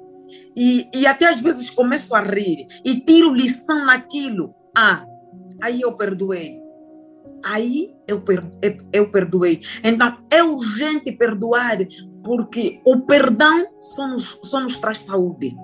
e, 0.56 0.88
e 0.94 1.06
até 1.06 1.26
às 1.26 1.40
vezes 1.40 1.68
começo 1.68 2.14
a 2.14 2.22
rir 2.22 2.66
e 2.84 3.00
tiro 3.00 3.34
lição 3.34 3.84
naquilo, 3.84 4.54
ah, 4.76 5.04
aí 5.60 5.80
eu 5.80 5.92
perdoei 5.92 6.59
aí 7.44 7.94
eu, 8.06 8.22
eu 8.92 9.10
perdoei. 9.10 9.62
Então 9.82 10.18
é 10.30 10.42
urgente 10.42 11.12
perdoar, 11.12 11.78
porque 12.24 12.80
o 12.84 13.00
perdão 13.00 13.66
só 13.80 14.06
nos, 14.06 14.76
traz 14.76 14.98
saúde. 14.98 15.54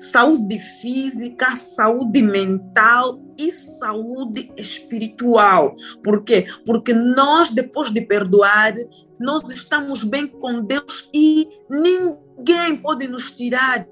Saúde 0.00 0.58
física, 0.80 1.56
saúde 1.56 2.22
mental 2.22 3.22
e 3.38 3.50
saúde 3.50 4.52
espiritual. 4.56 5.74
Por 6.02 6.22
quê? 6.24 6.46
Porque 6.66 6.92
nós, 6.92 7.50
depois 7.50 7.90
de 7.90 8.00
perdoar, 8.02 8.74
nós 9.18 9.48
estamos 9.50 10.04
bem 10.04 10.26
com 10.26 10.62
Deus 10.62 11.08
e 11.14 11.48
ninguém 11.70 12.76
pode 12.76 13.08
nos 13.08 13.30
tirar 13.30 13.86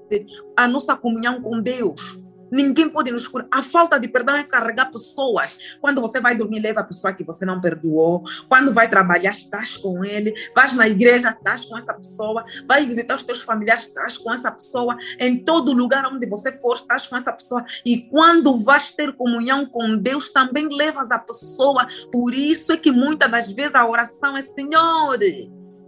a 0.57 0.67
nossa 0.67 0.95
comunhão 0.95 1.41
com 1.41 1.59
Deus. 1.59 2.20
Ninguém 2.51 2.89
pode 2.89 3.11
nos 3.11 3.27
curar. 3.27 3.47
A 3.51 3.63
falta 3.63 3.99
de 3.99 4.07
perdão 4.07 4.35
é 4.35 4.43
carregar 4.43 4.91
pessoas. 4.91 5.57
Quando 5.79 6.01
você 6.01 6.19
vai 6.19 6.35
dormir, 6.35 6.59
leva 6.59 6.81
a 6.81 6.83
pessoa 6.83 7.13
que 7.13 7.23
você 7.23 7.45
não 7.45 7.61
perdoou. 7.61 8.23
Quando 8.49 8.73
vai 8.73 8.89
trabalhar, 8.89 9.31
estás 9.31 9.77
com 9.77 10.03
ele. 10.03 10.33
Vais 10.53 10.73
na 10.73 10.87
igreja, 10.87 11.29
estás 11.29 11.65
com 11.65 11.77
essa 11.77 11.93
pessoa. 11.93 12.43
Vai 12.67 12.85
visitar 12.85 13.15
os 13.15 13.23
teus 13.23 13.41
familiares, 13.41 13.87
estás 13.87 14.17
com 14.17 14.33
essa 14.33 14.51
pessoa. 14.51 14.97
Em 15.19 15.43
todo 15.43 15.73
lugar 15.73 16.05
onde 16.05 16.27
você 16.27 16.51
for, 16.59 16.75
estás 16.75 17.07
com 17.07 17.15
essa 17.15 17.31
pessoa. 17.31 17.63
E 17.85 18.01
quando 18.09 18.57
vais 18.57 18.91
ter 18.91 19.13
comunhão 19.13 19.65
com 19.65 19.97
Deus, 19.97 20.29
também 20.29 20.67
levas 20.67 21.09
a 21.11 21.19
pessoa. 21.19 21.87
Por 22.11 22.33
isso 22.33 22.71
é 22.73 22.77
que 22.77 22.91
muitas 22.91 23.31
das 23.31 23.49
vezes 23.49 23.75
a 23.75 23.87
oração 23.87 24.35
é: 24.35 24.41
Senhor, 24.41 25.19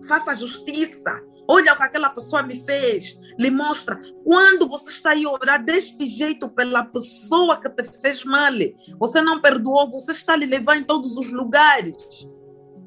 faça 0.07 0.36
justiça. 0.36 1.33
Olha 1.48 1.74
o 1.74 1.78
que 1.78 1.84
aquela 1.84 2.10
pessoa 2.10 2.44
me 2.44 2.60
fez. 2.64 3.20
Lhe 3.38 3.50
mostra. 3.50 4.00
Quando 4.24 4.68
você 4.68 4.89
está 4.89 5.12
aí 5.12 5.26
a 5.26 5.30
orar 5.30 5.64
deste 5.64 6.08
jeito 6.08 6.50
pela 6.50 6.86
pessoa 6.86 7.60
que 7.60 7.70
te 7.70 8.00
fez 8.00 8.24
mal, 8.24 8.54
você 9.00 9.22
não 9.22 9.41
perdoou, 9.41 9.89
você 9.89 10.12
está 10.12 10.34
a 10.34 10.38
lhe 10.38 10.46
levar 10.46 10.78
em 10.78 10.84
todos 10.84 11.18
os 11.18 11.32
lugares. 11.32 12.28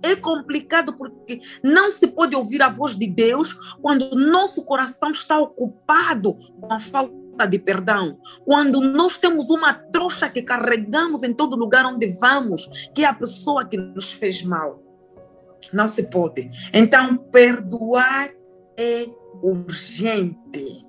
É 0.02 0.14
complicado 0.14 0.92
porque 0.96 1.40
não 1.62 1.90
se 1.90 2.07
pode 2.07 2.36
ouvir 2.36 2.62
a 2.62 2.68
voz 2.68 2.96
de 2.96 3.09
Deus 3.09 3.52
quando 3.80 4.14
nosso 4.14 4.64
coração 4.64 5.11
está 5.11 5.38
ocupado 5.38 6.34
com 6.61 6.72
a 6.72 6.78
falta 6.78 7.46
de 7.50 7.59
perdão. 7.59 8.18
Quando 8.44 8.80
nós 8.80 9.18
temos 9.18 9.50
uma 9.50 9.74
trouxa 9.74 10.28
que 10.28 10.42
carregamos 10.42 11.22
em 11.22 11.34
todo 11.34 11.57
lugar 11.57 11.84
onde 11.86 12.07
vamos, 12.20 12.88
que 12.94 13.04
é 13.04 13.07
a 13.07 13.14
pessoa 13.14 13.64
que 13.64 13.76
nos 13.76 14.12
fez 14.12 14.42
mal. 14.42 14.82
Não 15.72 15.88
se 15.88 16.04
pode. 16.04 16.50
Então, 16.72 17.16
perdoar 17.16 18.30
é 18.78 19.06
urgente. 19.42 20.86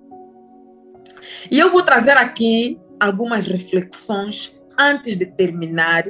E 1.52 1.60
eu 1.60 1.72
vou 1.72 1.84
trazer 1.84 2.18
aqui 2.18 2.80
algumas 3.00 3.46
reflexões 3.46 4.60
antes 4.80 5.16
de 5.16 5.26
terminar 5.26 6.06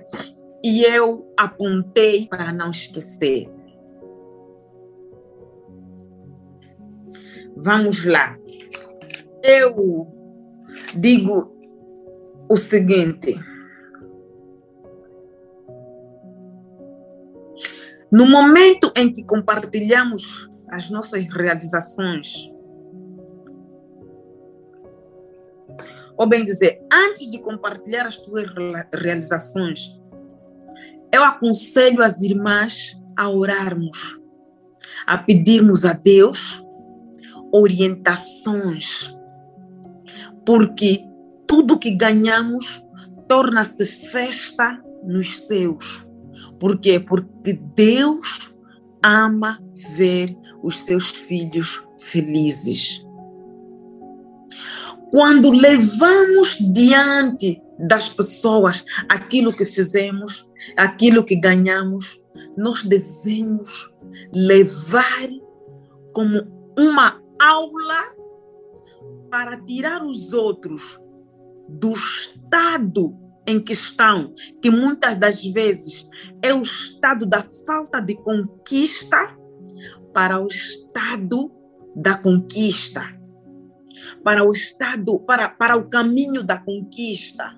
e 0.64 0.84
eu 0.84 1.32
apontei 1.38 2.28
para 2.28 2.52
não 2.52 2.72
esquecer. 2.72 3.50
Vamos 7.56 8.06
lá. 8.06 8.38
Eu 9.44 10.08
digo 10.96 11.56
o 12.50 12.58
seguinte. 12.58 13.40
No 18.12 18.26
momento 18.26 18.92
em 18.96 19.12
que 19.12 19.24
compartilhamos 19.24 20.50
as 20.70 20.90
nossas 20.90 21.28
realizações, 21.28 22.52
ou 26.18 26.28
bem 26.28 26.44
dizer, 26.44 26.82
antes 26.92 27.30
de 27.30 27.38
compartilhar 27.40 28.06
as 28.06 28.18
tuas 28.18 28.46
realizações, 28.94 29.96
eu 31.14 31.24
aconselho 31.24 32.04
as 32.04 32.22
irmãs 32.22 33.00
a 33.16 33.30
orarmos, 33.30 34.20
a 35.06 35.18
pedirmos 35.18 35.86
a 35.86 35.94
Deus 35.94 36.64
orientações, 37.52 39.16
porque 40.46 41.06
tudo 41.48 41.80
que 41.80 41.92
ganhamos 41.92 42.84
torna-se 43.28 43.86
festa 43.86 44.84
nos 45.04 45.40
céus. 45.42 46.08
Por 46.60 46.80
quê? 46.80 47.00
Porque 47.00 47.54
Deus 47.54 48.54
ama 49.04 49.62
ver 49.96 50.36
os 50.68 50.84
seus 50.84 51.12
filhos 51.12 51.82
felizes. 51.98 53.06
Quando 55.12 55.50
levamos 55.52 56.58
diante 56.74 57.62
das 57.80 58.10
pessoas 58.10 58.84
aquilo 59.08 59.54
que 59.54 59.66
fizemos, 59.66 60.50
aquilo 60.76 61.24
que 61.24 61.38
ganhamos, 61.38 62.22
nós 62.58 62.84
devemos 62.84 63.94
levar 64.34 65.30
como 66.14 66.74
uma 66.78 67.22
aula 67.40 68.18
para 69.30 69.58
tirar 69.62 70.04
os 70.04 70.34
outros 70.34 71.00
do 71.70 71.94
estado 71.94 73.16
em 73.48 73.62
que 73.62 73.72
estão, 73.72 74.34
que 74.62 74.70
muitas 74.70 75.18
das 75.18 75.44
vezes 75.46 76.06
é 76.42 76.54
o 76.54 76.62
estado 76.62 77.26
da 77.26 77.44
falta 77.66 78.02
de 78.02 78.16
conquista, 78.16 79.37
para 80.18 80.40
o 80.40 80.48
estado 80.48 81.52
da 81.96 82.18
conquista, 82.18 83.04
para 84.24 84.44
o 84.44 84.52
estado, 84.52 85.20
para, 85.20 85.48
para 85.48 85.78
o 85.78 85.88
caminho 85.88 86.42
da 86.42 86.58
conquista. 86.58 87.56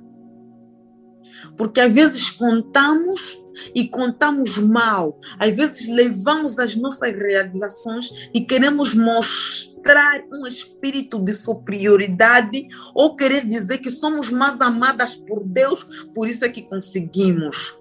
Porque 1.55 1.79
às 1.79 1.93
vezes 1.93 2.29
contamos 2.31 3.39
e 3.73 3.87
contamos 3.87 4.57
mal, 4.57 5.17
às 5.39 5.55
vezes 5.55 5.87
levamos 5.87 6.59
as 6.59 6.75
nossas 6.75 7.13
realizações 7.13 8.09
e 8.33 8.41
queremos 8.41 8.93
mostrar 8.93 10.21
um 10.29 10.45
espírito 10.45 11.17
de 11.17 11.31
superioridade 11.31 12.67
ou 12.93 13.15
querer 13.15 13.47
dizer 13.47 13.77
que 13.77 13.89
somos 13.89 14.29
mais 14.29 14.59
amadas 14.59 15.15
por 15.15 15.45
Deus, 15.45 15.85
por 16.13 16.27
isso 16.27 16.43
é 16.43 16.49
que 16.49 16.63
conseguimos. 16.63 17.73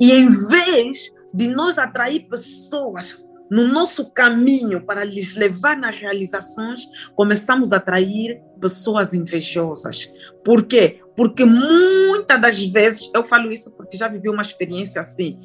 E 0.00 0.10
em 0.10 0.26
vez 0.26 1.12
de 1.32 1.48
nós 1.48 1.78
atrair 1.78 2.28
pessoas 2.28 3.22
no 3.50 3.64
nosso 3.66 4.08
caminho 4.10 4.86
para 4.86 5.04
lhes 5.04 5.34
levar 5.34 5.76
nas 5.76 5.96
realizações, 5.96 6.86
começamos 7.16 7.72
a 7.72 7.78
atrair 7.78 8.40
pessoas 8.60 9.12
invejosas. 9.12 10.08
Por 10.44 10.64
quê? 10.64 11.00
Porque 11.16 11.44
muitas 11.44 12.40
das 12.40 12.64
vezes, 12.64 13.10
eu 13.12 13.26
falo 13.26 13.50
isso 13.50 13.72
porque 13.72 13.96
já 13.96 14.06
vivi 14.06 14.28
uma 14.28 14.42
experiência 14.42 15.00
assim. 15.00 15.40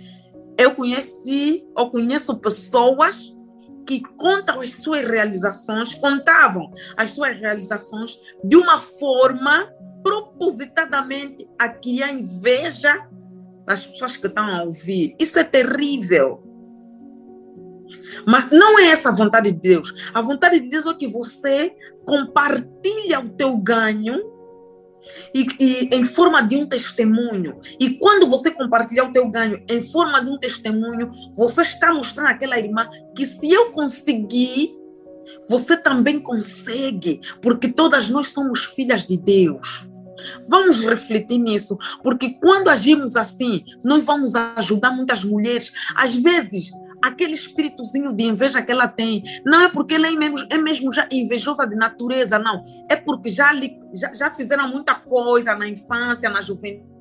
Eu 0.57 0.75
conheci 0.75 1.65
ou 1.75 1.89
conheço 1.89 2.37
pessoas 2.37 3.33
que 3.87 4.01
contam 4.15 4.61
as 4.61 4.73
suas 4.75 5.01
realizações, 5.01 5.95
contavam 5.95 6.71
as 6.95 7.11
suas 7.11 7.37
realizações 7.37 8.19
de 8.43 8.55
uma 8.55 8.79
forma 8.79 9.67
propositadamente 10.03 11.47
a 11.59 11.69
criar 11.69 12.11
inveja 12.11 13.07
nas 13.67 13.85
pessoas 13.85 14.17
que 14.17 14.27
estão 14.27 14.45
a 14.45 14.63
ouvir. 14.63 15.15
Isso 15.19 15.39
é 15.39 15.43
terrível. 15.43 16.43
Mas 18.25 18.49
não 18.51 18.79
é 18.79 18.87
essa 18.87 19.09
a 19.09 19.15
vontade 19.15 19.51
de 19.51 19.59
Deus. 19.59 19.93
A 20.13 20.21
vontade 20.21 20.59
de 20.59 20.69
Deus 20.69 20.85
é 20.85 20.93
que 20.93 21.07
você 21.07 21.73
compartilha 22.05 23.19
o 23.19 23.29
teu 23.29 23.55
ganho 23.57 24.19
e, 25.33 25.45
e, 25.59 25.89
em 25.95 26.03
forma 26.03 26.41
de 26.41 26.55
um 26.55 26.67
testemunho. 26.67 27.59
E 27.79 27.91
quando 27.97 28.27
você 28.27 28.51
compartilhar 28.51 29.05
o 29.05 29.11
teu 29.11 29.29
ganho 29.29 29.63
em 29.69 29.81
forma 29.81 30.23
de 30.23 30.29
um 30.29 30.37
testemunho, 30.37 31.11
você 31.35 31.61
está 31.61 31.93
mostrando 31.93 32.29
àquela 32.29 32.57
irmã 32.57 32.87
que 33.15 33.25
se 33.25 33.51
eu 33.51 33.71
conseguir, 33.71 34.75
você 35.47 35.75
também 35.75 36.19
consegue, 36.19 37.21
porque 37.41 37.67
todas 37.67 38.09
nós 38.09 38.27
somos 38.27 38.63
filhas 38.63 39.05
de 39.05 39.17
Deus. 39.17 39.89
Vamos 40.47 40.83
refletir 40.83 41.37
nisso, 41.37 41.77
porque 42.03 42.31
quando 42.41 42.69
agimos 42.69 43.15
assim, 43.15 43.63
nós 43.83 44.03
vamos 44.03 44.35
ajudar 44.35 44.91
muitas 44.91 45.23
mulheres. 45.23 45.71
Às 45.95 46.15
vezes, 46.15 46.71
aquele 47.01 47.33
espíritozinho 47.33 48.13
de 48.13 48.23
inveja 48.23 48.61
que 48.61 48.71
ela 48.71 48.87
tem, 48.87 49.23
não 49.45 49.63
é 49.63 49.69
porque 49.69 49.95
ela 49.95 50.07
é 50.07 50.11
mesmo, 50.11 50.47
é 50.49 50.57
mesmo 50.57 50.91
já 50.91 51.07
invejosa 51.11 51.67
de 51.67 51.75
natureza, 51.75 52.39
não. 52.39 52.63
É 52.89 52.95
porque 52.95 53.29
já, 53.29 53.51
lhe, 53.51 53.79
já, 53.93 54.13
já 54.13 54.31
fizeram 54.31 54.67
muita 54.67 54.95
coisa 54.95 55.55
na 55.55 55.67
infância, 55.67 56.29
na 56.29 56.41
juventude 56.41 56.95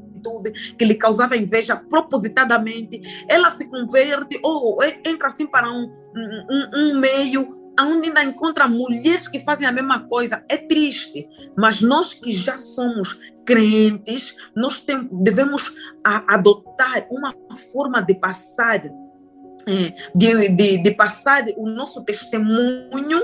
que 0.78 0.84
lhe 0.84 0.94
causava 0.94 1.36
inveja 1.36 1.76
propositadamente, 1.76 3.00
ela 3.28 3.50
se 3.50 3.66
converte 3.66 4.40
ou 4.42 4.82
entra 4.82 5.28
assim 5.28 5.46
para 5.46 5.70
um, 5.70 5.90
um, 6.16 6.70
um 6.74 6.98
meio 6.98 7.63
onde 7.80 8.08
ainda 8.08 8.22
encontra 8.22 8.68
mulheres 8.68 9.26
que 9.26 9.40
fazem 9.40 9.66
a 9.66 9.72
mesma 9.72 10.00
coisa. 10.00 10.44
É 10.48 10.56
triste, 10.56 11.28
mas 11.56 11.80
nós 11.80 12.14
que 12.14 12.32
já 12.32 12.58
somos 12.58 13.18
crentes, 13.44 14.34
nós 14.54 14.80
tem, 14.80 15.08
devemos 15.12 15.74
a, 16.04 16.34
adotar 16.34 17.06
uma 17.10 17.34
forma 17.72 18.00
de 18.00 18.14
passar, 18.14 18.84
é, 19.66 19.94
de, 20.14 20.48
de, 20.48 20.78
de 20.78 20.90
passar 20.92 21.44
o 21.56 21.68
nosso 21.68 22.02
testemunho 22.02 23.22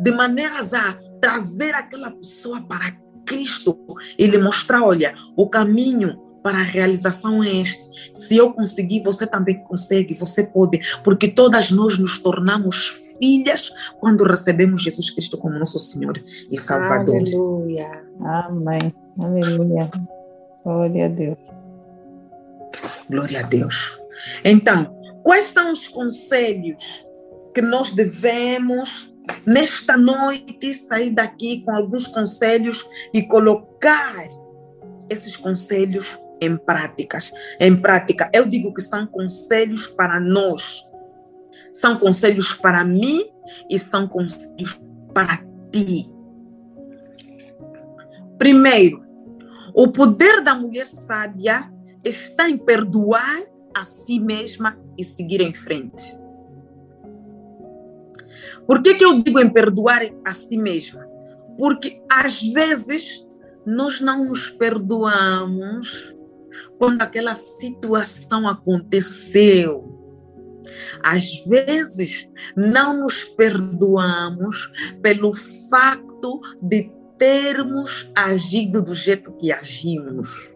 de 0.00 0.10
maneiras 0.10 0.74
a 0.74 0.98
trazer 1.20 1.74
aquela 1.74 2.10
pessoa 2.10 2.60
para 2.60 2.96
Cristo 3.24 3.78
e 4.18 4.26
lhe 4.26 4.38
mostrar, 4.38 4.82
olha, 4.82 5.14
o 5.36 5.48
caminho 5.48 6.31
para 6.42 6.58
a 6.58 6.62
realização 6.62 7.42
é 7.42 7.48
este. 7.48 7.82
Se 8.12 8.36
eu 8.36 8.52
conseguir, 8.52 9.02
você 9.02 9.26
também 9.26 9.62
consegue, 9.62 10.14
você 10.14 10.42
pode, 10.42 10.80
porque 11.02 11.28
todas 11.28 11.70
nós 11.70 11.98
nos 11.98 12.18
tornamos 12.18 12.88
filhas 13.18 13.70
quando 14.00 14.24
recebemos 14.24 14.82
Jesus 14.82 15.10
Cristo 15.10 15.38
como 15.38 15.58
nosso 15.58 15.78
Senhor 15.78 16.22
e 16.50 16.58
Salvador. 16.58 17.16
Aleluia. 17.16 18.04
Amém. 18.20 18.94
Aleluia. 19.18 19.90
Glória 20.64 21.04
a 21.06 21.08
Deus. 21.08 21.38
Glória 23.08 23.40
a 23.40 23.42
Deus. 23.42 23.98
Então, 24.44 24.96
quais 25.22 25.46
são 25.46 25.70
os 25.70 25.86
conselhos 25.86 27.06
que 27.54 27.62
nós 27.62 27.92
devemos 27.92 29.12
nesta 29.46 29.96
noite 29.96 30.74
sair 30.74 31.10
daqui 31.10 31.62
com 31.62 31.72
alguns 31.72 32.06
conselhos 32.06 32.84
e 33.12 33.22
colocar 33.22 34.28
esses 35.08 35.36
conselhos 35.36 36.18
em 36.42 36.56
práticas. 36.56 37.32
Em 37.60 37.74
prática, 37.76 38.28
eu 38.34 38.46
digo 38.46 38.74
que 38.74 38.82
são 38.82 39.06
conselhos 39.06 39.86
para 39.86 40.18
nós. 40.18 40.84
São 41.72 41.96
conselhos 41.98 42.52
para 42.52 42.84
mim 42.84 43.24
e 43.70 43.78
são 43.78 44.08
conselhos 44.08 44.80
para 45.14 45.38
ti. 45.70 46.10
Primeiro, 48.36 49.04
o 49.72 49.88
poder 49.88 50.42
da 50.42 50.54
mulher 50.54 50.86
sábia 50.86 51.72
está 52.04 52.50
em 52.50 52.58
perdoar 52.58 53.42
a 53.74 53.84
si 53.84 54.18
mesma 54.18 54.76
e 54.98 55.04
seguir 55.04 55.40
em 55.40 55.54
frente. 55.54 56.18
Por 58.66 58.82
que, 58.82 58.94
que 58.94 59.04
eu 59.04 59.22
digo 59.22 59.38
em 59.38 59.48
perdoar 59.48 60.02
a 60.24 60.34
si 60.34 60.56
mesma? 60.56 61.06
Porque 61.56 62.02
às 62.10 62.42
vezes 62.42 63.26
nós 63.64 64.00
não 64.00 64.24
nos 64.24 64.50
perdoamos 64.50 66.14
quando 66.78 67.02
aquela 67.02 67.34
situação 67.34 68.48
aconteceu. 68.48 69.88
Às 71.02 71.44
vezes 71.46 72.30
não 72.56 73.00
nos 73.00 73.24
perdoamos 73.24 74.70
pelo 75.02 75.32
facto 75.68 76.40
de 76.60 76.90
termos 77.18 78.10
agido 78.16 78.82
do 78.82 78.94
jeito 78.94 79.32
que 79.32 79.52
agimos. 79.52 80.50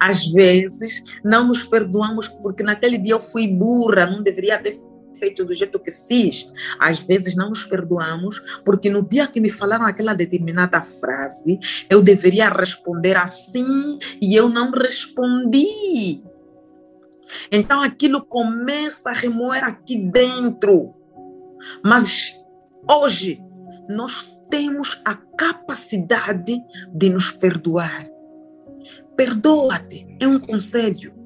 Às 0.00 0.26
vezes 0.32 1.02
não 1.22 1.46
nos 1.46 1.62
perdoamos 1.62 2.28
porque 2.28 2.62
naquele 2.62 2.98
dia 2.98 3.12
eu 3.12 3.20
fui 3.20 3.46
burra, 3.46 4.06
não 4.06 4.22
deveria 4.22 4.58
ter 4.58 4.80
feito 5.18 5.44
do 5.44 5.54
jeito 5.54 5.78
que 5.78 5.92
fiz. 5.92 6.50
Às 6.78 7.00
vezes 7.00 7.34
não 7.34 7.50
nos 7.50 7.64
perdoamos, 7.64 8.40
porque 8.64 8.88
no 8.88 9.02
dia 9.02 9.26
que 9.26 9.40
me 9.40 9.50
falaram 9.50 9.86
aquela 9.86 10.14
determinada 10.14 10.80
frase, 10.80 11.58
eu 11.90 12.00
deveria 12.00 12.48
responder 12.48 13.16
assim 13.16 13.98
e 14.20 14.34
eu 14.34 14.48
não 14.48 14.70
respondi. 14.70 16.22
Então 17.50 17.82
aquilo 17.82 18.24
começa 18.24 19.10
a 19.10 19.14
remoer 19.14 19.64
aqui 19.64 19.96
dentro. 19.98 20.94
Mas 21.84 22.34
hoje 22.88 23.42
nós 23.88 24.38
temos 24.50 25.00
a 25.04 25.14
capacidade 25.14 26.62
de 26.92 27.10
nos 27.10 27.30
perdoar. 27.30 28.06
Perdoa-te, 29.16 30.06
é 30.20 30.26
um 30.26 30.38
conselho. 30.38 31.17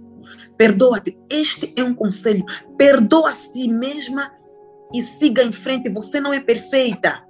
Perdoa-te. 0.57 1.19
Este 1.29 1.73
é 1.77 1.83
um 1.83 1.95
conselho. 1.95 2.45
Perdoa 2.77 3.31
a 3.31 3.35
si 3.35 3.69
mesma 3.69 4.33
e 4.95 5.03
siga 5.03 5.43
em 5.43 5.53
frente. 5.53 5.91
Você 5.91 6.21
não 6.21 6.33
é 6.33 6.41
perfeita. 6.41 7.27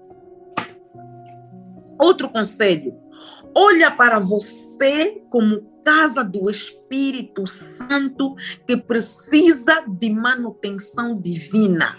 Outro 1.98 2.28
conselho. 2.28 2.94
Olha 3.54 3.90
para 3.90 4.18
você 4.18 5.22
como 5.30 5.70
casa 5.84 6.22
do 6.22 6.48
Espírito 6.48 7.46
Santo 7.46 8.34
que 8.66 8.76
precisa 8.76 9.84
de 9.86 10.10
manutenção 10.10 11.20
divina. 11.20 11.94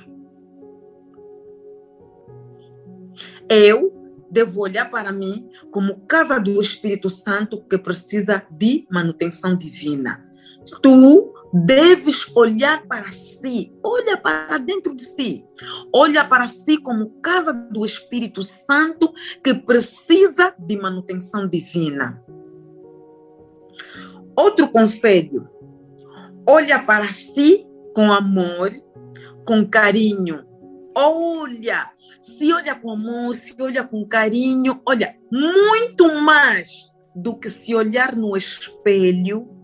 Eu 3.49 3.93
devo 4.31 4.61
olhar 4.61 4.89
para 4.89 5.11
mim 5.11 5.47
como 5.69 6.01
casa 6.07 6.39
do 6.39 6.59
Espírito 6.59 7.09
Santo 7.09 7.61
que 7.63 7.77
precisa 7.77 8.43
de 8.49 8.87
manutenção 8.89 9.55
divina. 9.55 10.22
Tu 10.81 11.33
deves 11.53 12.35
olhar 12.35 12.85
para 12.87 13.11
si, 13.13 13.71
olha 13.85 14.17
para 14.17 14.57
dentro 14.57 14.95
de 14.95 15.03
si, 15.03 15.45
olha 15.93 16.25
para 16.25 16.47
si 16.49 16.77
como 16.79 17.11
casa 17.21 17.53
do 17.53 17.85
Espírito 17.85 18.41
Santo 18.41 19.13
que 19.43 19.53
precisa 19.53 20.55
de 20.57 20.77
manutenção 20.77 21.47
divina. 21.47 22.23
Outro 24.35 24.67
conselho, 24.71 25.47
olha 26.49 26.83
para 26.83 27.11
si 27.13 27.67
com 27.93 28.11
amor, 28.11 28.71
com 29.45 29.63
carinho. 29.63 30.43
Olha, 30.95 31.91
se 32.19 32.51
olha 32.51 32.73
com 32.75 32.91
amor, 32.91 33.35
se 33.35 33.55
olha 33.59 33.83
com 33.83 34.07
carinho, 34.07 34.81
olha, 34.87 35.15
muito 35.31 36.15
mais 36.15 36.91
do 37.15 37.35
que 37.35 37.49
se 37.49 37.75
olhar 37.75 38.15
no 38.15 38.35
espelho 38.35 39.62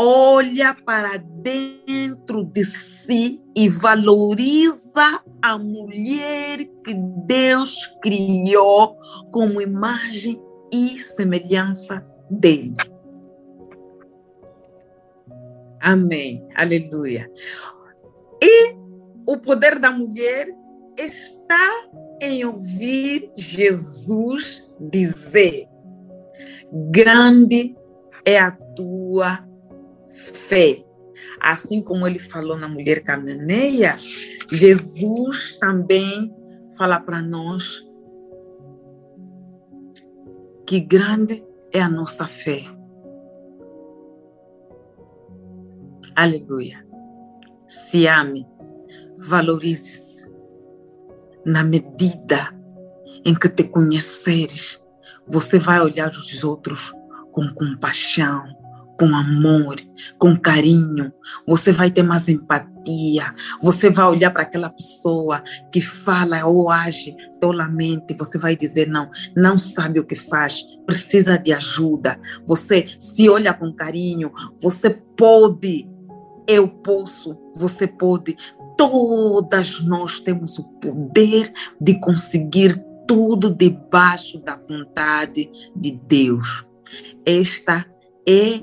olha 0.00 0.76
para 0.86 1.16
dentro 1.16 2.44
de 2.44 2.64
si 2.64 3.42
e 3.56 3.68
valoriza 3.68 5.24
a 5.42 5.58
mulher 5.58 6.64
que 6.84 6.94
Deus 7.26 7.74
criou 8.00 8.96
como 9.32 9.60
imagem 9.60 10.40
e 10.72 10.96
semelhança 11.00 12.06
dele. 12.30 12.76
Amém. 15.80 16.46
Aleluia. 16.54 17.28
E 18.40 18.76
o 19.26 19.36
poder 19.36 19.80
da 19.80 19.90
mulher 19.90 20.48
está 20.96 21.88
em 22.22 22.44
ouvir 22.44 23.32
Jesus 23.36 24.64
dizer: 24.78 25.66
Grande 26.92 27.76
é 28.24 28.38
a 28.38 28.52
tua 28.52 29.47
fé. 30.28 30.84
Assim 31.40 31.82
como 31.82 32.06
ele 32.06 32.18
falou 32.18 32.56
na 32.56 32.68
mulher 32.68 33.02
cananeia, 33.02 33.96
Jesus 34.50 35.56
também 35.58 36.34
fala 36.76 37.00
para 37.00 37.20
nós 37.20 37.86
que 40.66 40.80
grande 40.80 41.44
é 41.72 41.80
a 41.80 41.88
nossa 41.88 42.26
fé. 42.26 42.62
Aleluia. 46.14 46.84
Se 47.66 48.06
ame, 48.06 48.46
valorize-se. 49.18 50.28
Na 51.44 51.62
medida 51.62 52.54
em 53.24 53.34
que 53.34 53.48
te 53.48 53.64
conheceres, 53.64 54.82
você 55.26 55.58
vai 55.58 55.80
olhar 55.80 56.10
os 56.10 56.44
outros 56.44 56.92
com 57.32 57.48
compaixão, 57.54 58.44
com 58.98 59.14
amor, 59.14 59.76
com 60.18 60.36
carinho, 60.36 61.12
você 61.46 61.70
vai 61.70 61.88
ter 61.90 62.02
mais 62.02 62.28
empatia, 62.28 63.32
você 63.62 63.88
vai 63.90 64.06
olhar 64.06 64.32
para 64.32 64.42
aquela 64.42 64.68
pessoa 64.68 65.42
que 65.72 65.80
fala 65.80 66.44
ou 66.44 66.68
age 66.68 67.14
tolamente, 67.40 68.14
você 68.14 68.36
vai 68.36 68.56
dizer 68.56 68.88
não, 68.88 69.08
não 69.36 69.56
sabe 69.56 70.00
o 70.00 70.04
que 70.04 70.16
faz, 70.16 70.64
precisa 70.84 71.38
de 71.38 71.52
ajuda. 71.52 72.20
Você 72.44 72.88
se 72.98 73.28
olha 73.28 73.54
com 73.54 73.72
carinho, 73.72 74.32
você 74.60 74.90
pode, 74.90 75.88
eu 76.48 76.66
posso, 76.66 77.38
você 77.54 77.86
pode. 77.86 78.36
Todas 78.76 79.80
nós 79.80 80.18
temos 80.18 80.58
o 80.58 80.64
poder 80.80 81.52
de 81.80 82.00
conseguir 82.00 82.82
tudo 83.06 83.48
debaixo 83.48 84.38
da 84.40 84.56
vontade 84.56 85.50
de 85.74 85.92
Deus. 85.92 86.66
Esta 87.24 87.86
é 88.28 88.60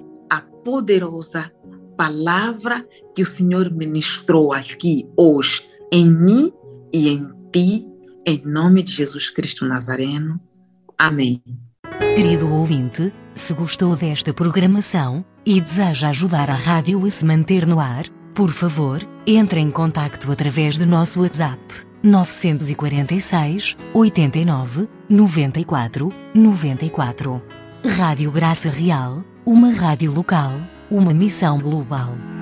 poderosa 0.65 1.51
palavra 1.95 2.83
que 3.15 3.21
o 3.21 3.25
Senhor 3.25 3.71
ministrou 3.71 4.51
aqui 4.51 5.07
hoje 5.15 5.63
em 5.93 6.09
mim 6.09 6.51
e 6.91 7.07
em 7.07 7.29
ti, 7.53 7.85
em 8.25 8.41
nome 8.43 8.81
de 8.81 8.91
Jesus 8.91 9.29
Cristo 9.29 9.63
Nazareno. 9.63 10.39
Amém. 10.97 11.41
Querido 12.15 12.51
ouvinte, 12.51 13.13
se 13.35 13.53
gostou 13.53 13.95
desta 13.95 14.33
programação 14.33 15.23
e 15.45 15.61
deseja 15.61 16.09
ajudar 16.09 16.49
a 16.49 16.55
rádio 16.55 17.05
a 17.05 17.11
se 17.11 17.23
manter 17.23 17.67
no 17.67 17.79
ar, 17.79 18.09
por 18.33 18.51
favor, 18.51 18.99
entre 19.27 19.59
em 19.59 19.69
contato 19.69 20.31
através 20.31 20.77
do 20.79 20.85
nosso 20.87 21.21
WhatsApp 21.21 21.61
946 22.01 23.77
89 23.93 24.89
94 25.07 26.11
94. 26.33 27.41
Rádio 27.85 28.31
Graça 28.31 28.69
Real 28.69 29.23
uma 29.45 29.69
rádio 29.69 30.11
local, 30.11 30.53
uma 30.89 31.13
missão 31.13 31.59
global. 31.59 32.34